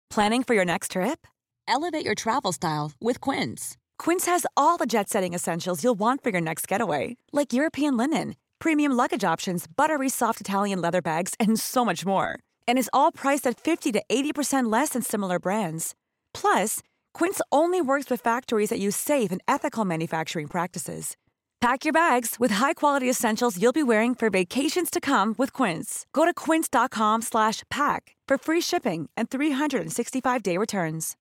[0.09, 1.27] Planning for your next trip?
[1.67, 3.75] Elevate your travel style with Quince.
[3.97, 7.97] Quince has all the jet setting essentials you'll want for your next getaway, like European
[7.97, 12.39] linen, premium luggage options, buttery soft Italian leather bags, and so much more.
[12.67, 15.95] And is all priced at 50 to 80% less than similar brands.
[16.33, 16.81] Plus,
[17.19, 21.15] Quince only works with factories that use safe and ethical manufacturing practices.
[21.61, 26.05] Pack your bags with high-quality essentials you'll be wearing for vacations to come with Quince.
[26.11, 31.17] Go to quince.com/pack for free shipping and 365-day returns.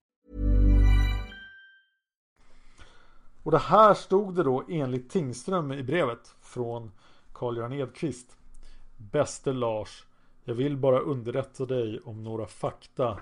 [3.43, 6.91] Och det här stod det då enligt Tingström i brevet från
[7.33, 8.37] Carl-Göran Edqvist.
[8.97, 10.05] Bäste Lars.
[10.45, 13.19] Jag vill bara underrätta dig om några fakta.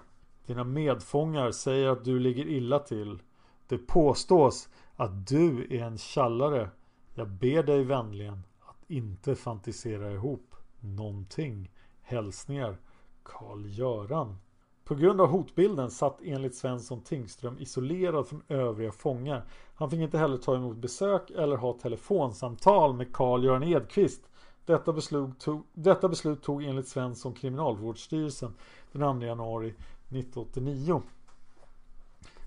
[0.47, 3.23] Dina medfångar säger att du ligger illa till.
[3.67, 6.71] Det påstås att du är en tjallare.
[7.15, 11.71] Jag ber dig vänligen att inte fantisera ihop någonting.
[12.03, 12.77] Hälsningar
[13.23, 14.37] Karl-Göran.
[14.85, 19.45] På grund av hotbilden satt enligt Svensson Tingström isolerad från övriga fångar.
[19.75, 24.29] Han fick inte heller ta emot besök eller ha telefonsamtal med Karl-Göran Edqvist.
[24.67, 28.55] Detta beslut, tog, detta beslut tog enligt Svensson Kriminalvårdsstyrelsen
[28.93, 29.75] den 2 januari
[30.17, 31.03] 1989.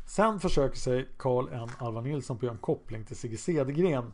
[0.07, 1.70] Sen försöker sig Karl N.
[1.78, 4.11] Alva Nilsson på att göra en koppling till Sigge Cedergren.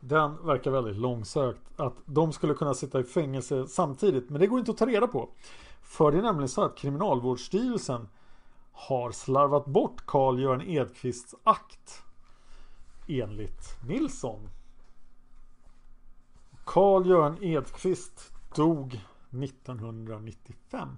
[0.00, 1.60] Den verkar väldigt långsökt.
[1.76, 4.30] Att de skulle kunna sitta i fängelse samtidigt.
[4.30, 5.28] Men det går inte att ta reda på.
[5.82, 8.08] För det är nämligen så att Kriminalvårdsstyrelsen
[8.72, 12.02] har slarvat bort Carl-Göran Edqvists akt.
[13.08, 14.48] Enligt Nilsson.
[16.64, 20.88] Carl-Göran Edqvist dog 1995.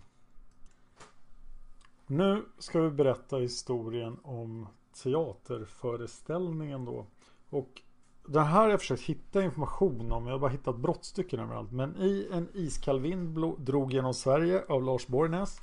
[2.13, 4.69] Nu ska vi berätta historien om
[5.03, 7.07] teaterföreställningen då.
[7.51, 7.83] Och
[8.27, 10.27] det här har jag försökt hitta information om.
[10.27, 11.73] Jag har bara hittat brottstycken överallt.
[11.73, 15.61] Men i En iskall vind drog genom Sverige av Lars Borgnäs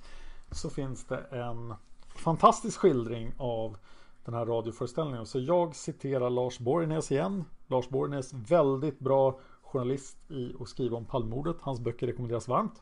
[0.52, 1.74] så finns det en
[2.16, 3.78] fantastisk skildring av
[4.26, 5.26] den här radioföreställningen.
[5.26, 7.44] Så jag citerar Lars Borgnäs igen.
[7.68, 11.58] Lars Borgnäs, väldigt bra journalist i att skriva om Palmemordet.
[11.62, 12.82] Hans böcker rekommenderas varmt.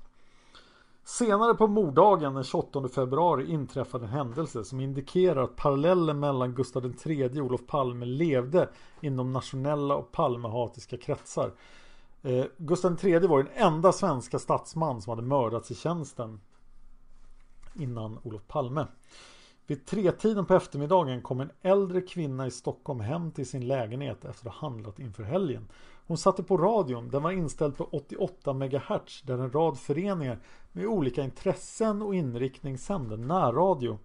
[1.07, 6.93] Senare på morddagen den 28 februari inträffade en händelse som indikerar att parallellen mellan Gustav
[7.05, 8.69] III och Olof Palme levde
[9.01, 11.51] inom nationella och Palmehatiska kretsar.
[12.21, 16.41] Eh, Gustav III var den enda svenska statsman som hade mördats i tjänsten
[17.75, 18.87] innan Olof Palme.
[19.67, 24.49] Vid tretiden på eftermiddagen kom en äldre kvinna i Stockholm hem till sin lägenhet efter
[24.49, 25.67] att ha handlat inför helgen.
[26.07, 27.09] Hon satte på radion.
[27.09, 30.39] Den var inställd på 88 MHz där en rad föreningar
[30.71, 33.99] med olika intressen och inriktning sände närradio.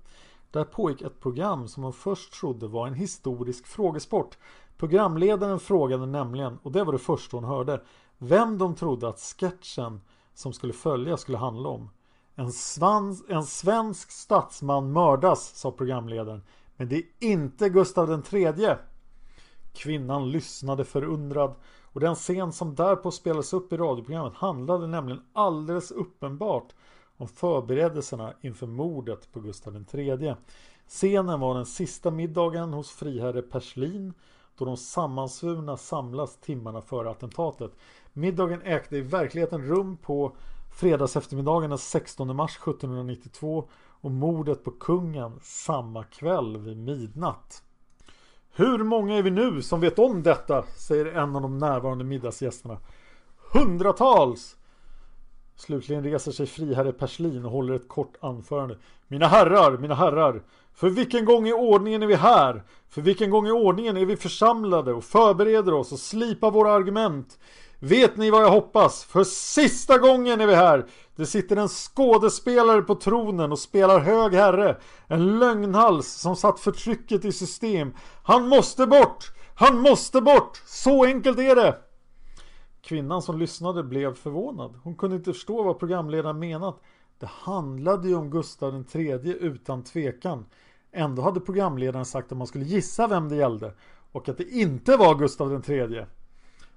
[0.51, 4.39] Där pågick ett program som hon först trodde var en historisk frågesport.
[4.77, 7.83] Programledaren frågade nämligen, och det var det första hon hörde,
[8.19, 10.01] vem de trodde att sketchen
[10.35, 11.91] som skulle följa skulle handla om.
[12.35, 16.43] En, svans, en svensk statsman mördas, sa programledaren.
[16.77, 18.77] Men det är inte Gustav III.
[19.73, 25.91] Kvinnan lyssnade förundrad och den scen som därpå spelades upp i radioprogrammet handlade nämligen alldeles
[25.91, 26.75] uppenbart
[27.17, 30.35] om förberedelserna inför mordet på Gustav III.
[30.89, 34.15] Scenen var den sista middagen hos friherre Perslin
[34.59, 37.73] då de sammansvurna samlas timmarna före attentatet.
[38.13, 40.37] Middagen ägde i verkligheten rum på
[40.73, 47.63] fredags eftermiddagen den 16 mars 1792 och mordet på kungen samma kväll vid midnatt.
[48.55, 50.65] Hur många är vi nu som vet om detta?
[50.77, 52.79] Säger en av de närvarande middagsgästerna.
[53.53, 54.57] Hundratals!
[55.57, 58.79] Slutligen reser sig friherre Perslin och håller ett kort anförande.
[59.09, 60.43] Mina herrar, mina herrar!
[60.75, 62.63] För vilken gång i ordningen är vi här?
[62.89, 67.39] För vilken gång i ordningen är vi församlade och förbereder oss och slipar våra argument?
[67.85, 69.05] Vet ni vad jag hoppas?
[69.05, 70.87] För sista gången är vi här!
[71.17, 74.77] Det sitter en skådespelare på tronen och spelar hög herre.
[75.07, 77.95] En lögnhals som satt förtrycket i system.
[78.23, 79.33] Han måste bort!
[79.55, 80.63] Han måste bort!
[80.67, 81.79] Så enkelt är det!
[82.83, 84.81] Kvinnan som lyssnade blev förvånad.
[84.83, 86.81] Hon kunde inte förstå vad programledaren menat.
[87.19, 90.47] Det handlade ju om Gustav III utan tvekan.
[90.93, 93.75] Ändå hade programledaren sagt att man skulle gissa vem det gällde
[94.13, 96.07] och att det inte var Gustav III.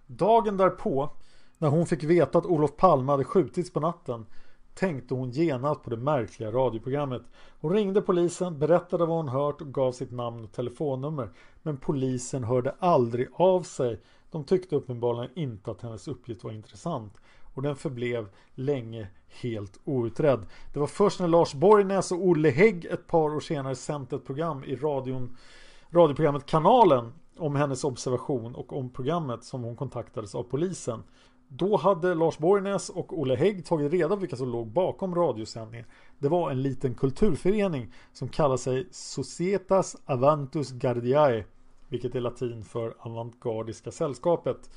[0.08, 1.10] Dagen därpå,
[1.58, 4.26] när hon fick veta att Olof Palme hade skjutits på natten,
[4.74, 7.22] tänkte hon genast på det märkliga radioprogrammet.
[7.62, 11.30] Hon ringde polisen, berättade vad hon hört och gav sitt namn och telefonnummer.
[11.64, 14.02] Men polisen hörde aldrig av sig.
[14.32, 17.14] De tyckte uppenbarligen inte att hennes uppgift var intressant.
[17.54, 19.08] Och den förblev länge
[19.42, 20.46] helt outredd.
[20.74, 24.26] Det var först när Lars Borgnäs och Olle Hägg ett par år senare sänt ett
[24.26, 25.38] program i radion,
[25.90, 31.04] radioprogrammet Kanalen om hennes observation och om programmet som hon kontaktades av polisen.
[31.48, 35.86] Då hade Lars Borgnäs och Olle Hägg tagit reda på vilka som låg bakom radiosändningen.
[36.20, 41.46] Det var en liten kulturförening som kallar sig Societas Avantus Gardiae
[41.90, 44.70] vilket är latin för Avantgardiska sällskapet.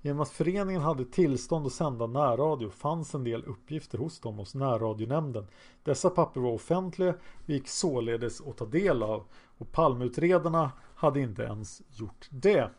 [0.00, 4.54] Genom att föreningen hade tillstånd att sända närradio fanns en del uppgifter hos dem hos
[4.54, 5.46] närradionämnden.
[5.82, 9.24] Dessa papper var offentliga och gick således att ta del av
[9.58, 10.70] och palmutredarna
[11.04, 12.70] hade inte ens gjort det.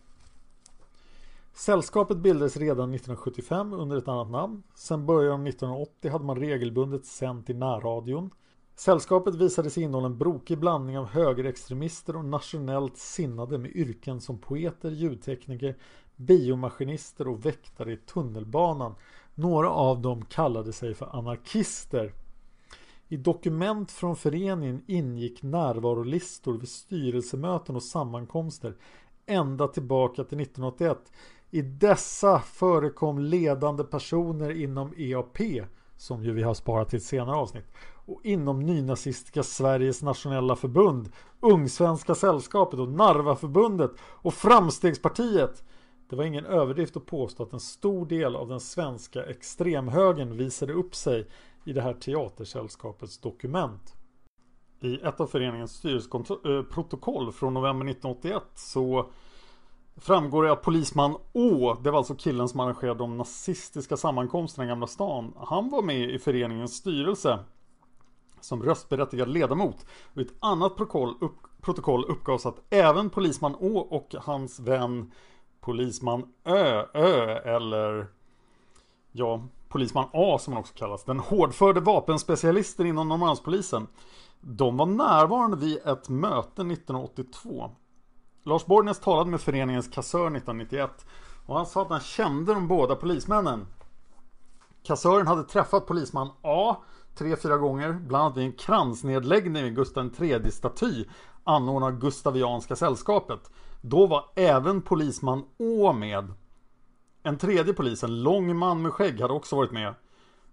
[1.53, 4.63] Sällskapet bildades redan 1975 under ett annat namn.
[4.76, 8.30] Sen början av 1980 hade man regelbundet sänt i närradion.
[8.76, 14.38] Sällskapet visade sig innehålla en brokig blandning av högerextremister och nationellt sinnade med yrken som
[14.38, 15.76] poeter, ljudtekniker,
[16.15, 18.95] biomaskinister och väktare i tunnelbanan.
[19.36, 22.13] Några av dem kallade sig för anarkister.
[23.10, 28.76] I dokument från föreningen ingick närvarolistor vid styrelsemöten och sammankomster
[29.26, 31.12] ända tillbaka till 1981.
[31.51, 35.38] I dessa förekom ledande personer inom EAP
[35.97, 37.66] som ju vi har sparat till ett senare avsnitt
[38.06, 45.64] och inom nynazistiska Sveriges nationella förbund Ungsvenska sällskapet och Narvaförbundet och Framstegspartiet
[46.10, 50.74] det var ingen överdrift att påstå att en stor del av den svenska extremhögern visade
[50.74, 51.28] upp sig
[51.66, 53.95] i det här teatersällskapets dokument.
[54.80, 59.09] I ett av föreningens styrelseprotokoll eh, från november 1981 så
[59.95, 64.68] framgår det att polisman Å, det var alltså killen som arrangerade de nazistiska sammankomsterna i
[64.68, 65.34] Gamla stan.
[65.38, 67.39] Han var med i föreningens styrelse
[68.41, 69.86] som röstberättigad ledamot.
[70.13, 75.11] Och i ett annat protokoll, upp, protokoll uppgavs att även polisman Å och hans vän
[75.61, 78.07] polisman Ö, Ö eller
[79.11, 83.88] ja, polisman A som han också kallas, den hårdförde vapenspecialisten inom Norrmalmspolisen.
[84.41, 87.71] De var närvarande vid ett möte 1982.
[88.43, 91.05] Lars Borgnäs talade med föreningens kassör 1991
[91.45, 93.67] och han sa att han kände de båda polismännen.
[94.84, 96.76] Kassören hade träffat polisman A
[97.15, 101.05] tre, fyra gånger, bland annat vid en kransnedläggning vid Gustav III staty
[101.43, 103.51] anordnad av Gustavianska sällskapet.
[103.82, 106.34] Då var även polisman Å med.
[107.26, 109.95] En tredje polis, en lång man med skägg, hade också varit med.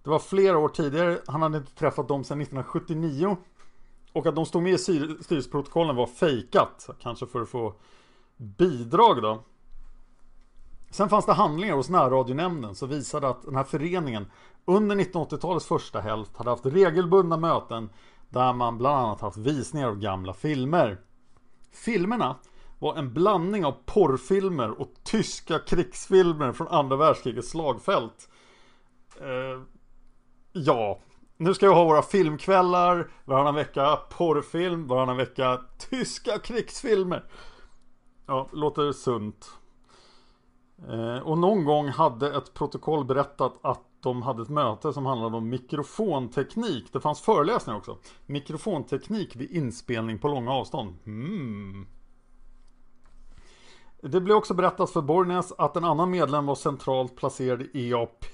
[0.03, 3.37] Det var flera år tidigare, han hade inte träffat dem sedan 1979.
[4.13, 7.75] Och att de stod med i styrelseprotokollen var fejkat, kanske för att få
[8.37, 9.45] bidrag då.
[10.91, 14.27] Sen fanns det handlingar hos närradionämnden som visade att den här föreningen
[14.65, 17.91] under 1980-talets första hälft hade haft regelbundna möten
[18.29, 21.01] där man bland annat haft visningar av gamla filmer.
[21.73, 22.37] Filmerna
[22.83, 28.29] var en blandning av porrfilmer och tyska krigsfilmer från andra världskrigets slagfält.
[29.21, 29.63] Eh,
[30.53, 30.99] ja,
[31.37, 35.61] nu ska vi ha våra filmkvällar, varannan vecka porrfilm, varannan vecka
[35.91, 37.25] tyska krigsfilmer.
[38.27, 39.51] Ja, låter sunt.
[40.89, 45.37] Eh, och någon gång hade ett protokoll berättat att de hade ett möte som handlade
[45.37, 46.93] om mikrofonteknik.
[46.93, 47.99] Det fanns föreläsningar också.
[48.27, 50.95] Mikrofonteknik vid inspelning på långa avstånd.
[51.07, 51.87] Mm.
[54.05, 58.25] Det blev också berättat för Borgnäs att en annan medlem var centralt placerad i EAP.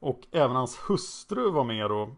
[0.00, 2.10] Och även hans hustru var med då.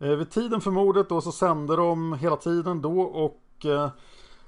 [0.00, 3.90] Eh, vid tiden för mordet då så sände de hela tiden då och eh,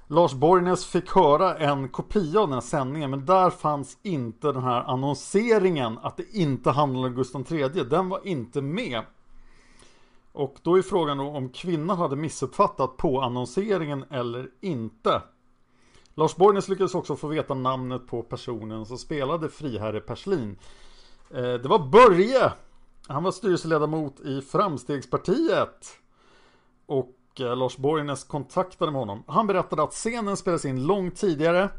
[0.07, 4.63] Lars Borgnäs fick höra en kopia av den här sändningen men där fanns inte den
[4.63, 7.69] här annonseringen att det inte handlade om Gustav III.
[7.69, 9.01] Den var inte med.
[10.37, 15.21] Och då är frågan då om kvinnan hade missuppfattat på annonseringen eller inte.
[16.13, 20.57] Lars Borgnäs lyckades också få veta namnet på personen som spelade friherre Perslin.
[21.29, 22.51] Eh, det var Börje!
[23.07, 25.97] Han var styrelseledamot i Framstegspartiet.
[26.85, 29.23] Och eh, Lars Borgnäs kontaktade med honom.
[29.27, 31.69] Han berättade att scenen spelades in långt tidigare.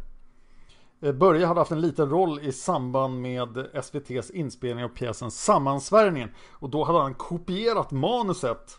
[1.00, 6.30] Eh, Börje hade haft en liten roll i samband med SVTs inspelning av pjäsen Sammansvärjningen.
[6.52, 8.78] Och då hade han kopierat manuset.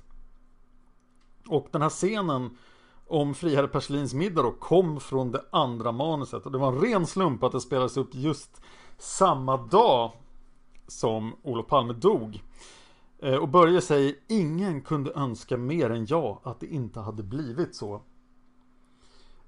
[1.47, 2.57] Och den här scenen
[3.07, 6.45] om Friherre Perslins middag då kom från det andra manuset.
[6.45, 8.61] Och det var en ren slump att det spelades upp just
[8.97, 10.11] samma dag
[10.87, 12.41] som Olof Palme dog.
[13.19, 17.75] Eh, och Börje säger ingen kunde önska mer än jag att det inte hade blivit
[17.75, 18.01] så.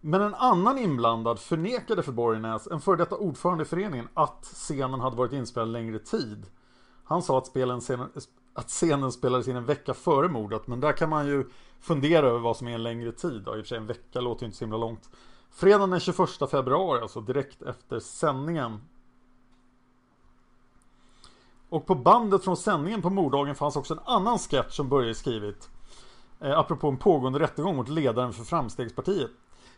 [0.02, 4.99] Men en annan inblandad förnekade för Borgnäs, en före detta ordförande i föreningen, att scenen
[4.99, 6.45] hade varit inspelad längre tid.
[7.04, 7.82] Han sa att, spelen,
[8.54, 11.49] att scenen spelades in en vecka före mordet, men där kan man ju
[11.80, 13.41] fundera över vad som är en längre tid.
[13.41, 15.10] I och för sig en vecka låter ju inte så himla långt.
[15.52, 18.82] Fredagen den 21 februari, alltså direkt efter sändningen.
[21.70, 25.70] Och på bandet från sändningen på morddagen fanns också en annan sketch som Börje skrivit.
[26.39, 29.32] Eh, apropå en pågående rättegång mot ledaren för Framstegspartiet.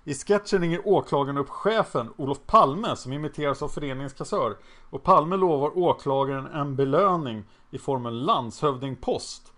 [0.05, 4.57] I sketchen ringer åklagaren upp chefen Olof Palme som imiteras av föreningens kassör.
[4.89, 9.53] Och Palme lovar åklagaren en belöning i form av landshövdingpost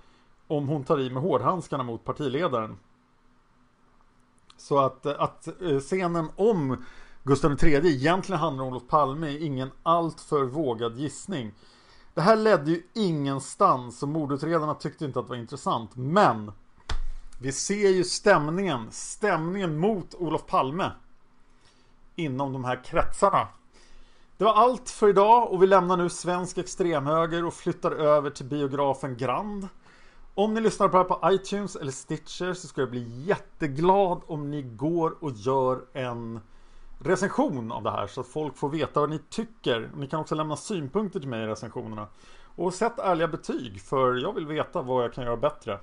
[0.47, 2.77] om hon tar i med hårdhandskarna mot partiledaren.
[4.57, 6.83] Så att, eh, att eh, scenen om
[7.23, 11.53] Gustav III egentligen handlar om Olof Palme är ingen alltför vågad gissning.
[12.13, 15.95] Det här ledde ju ingenstans och mordutredarna tyckte inte att det var intressant.
[15.95, 16.51] Men
[17.41, 20.91] vi ser ju stämningen, stämningen mot Olof Palme
[22.15, 23.47] inom de här kretsarna.
[24.37, 28.45] Det var allt för idag och vi lämnar nu svensk extremhöger och flyttar över till
[28.45, 29.67] biografen Grand.
[30.33, 34.21] Om ni lyssnar på det här på iTunes eller Stitcher så skulle jag bli jätteglad
[34.27, 36.39] om ni går och gör en
[36.99, 39.91] recension av det här så att folk får veta vad ni tycker.
[39.95, 42.07] Ni kan också lämna synpunkter till mig i recensionerna.
[42.55, 45.79] Och sätt ärliga betyg för jag vill veta vad jag kan göra bättre.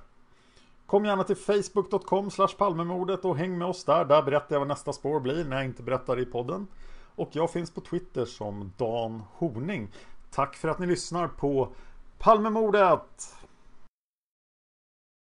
[0.93, 4.05] Kom gärna till facebook.com palmemordet och häng med oss där.
[4.05, 6.67] Där berättar jag vad nästa spår blir när jag inte berättar i podden.
[7.15, 9.91] Och jag finns på Twitter som Dan Horning.
[10.31, 11.69] Tack för att ni lyssnar på
[12.17, 13.35] Palmemordet!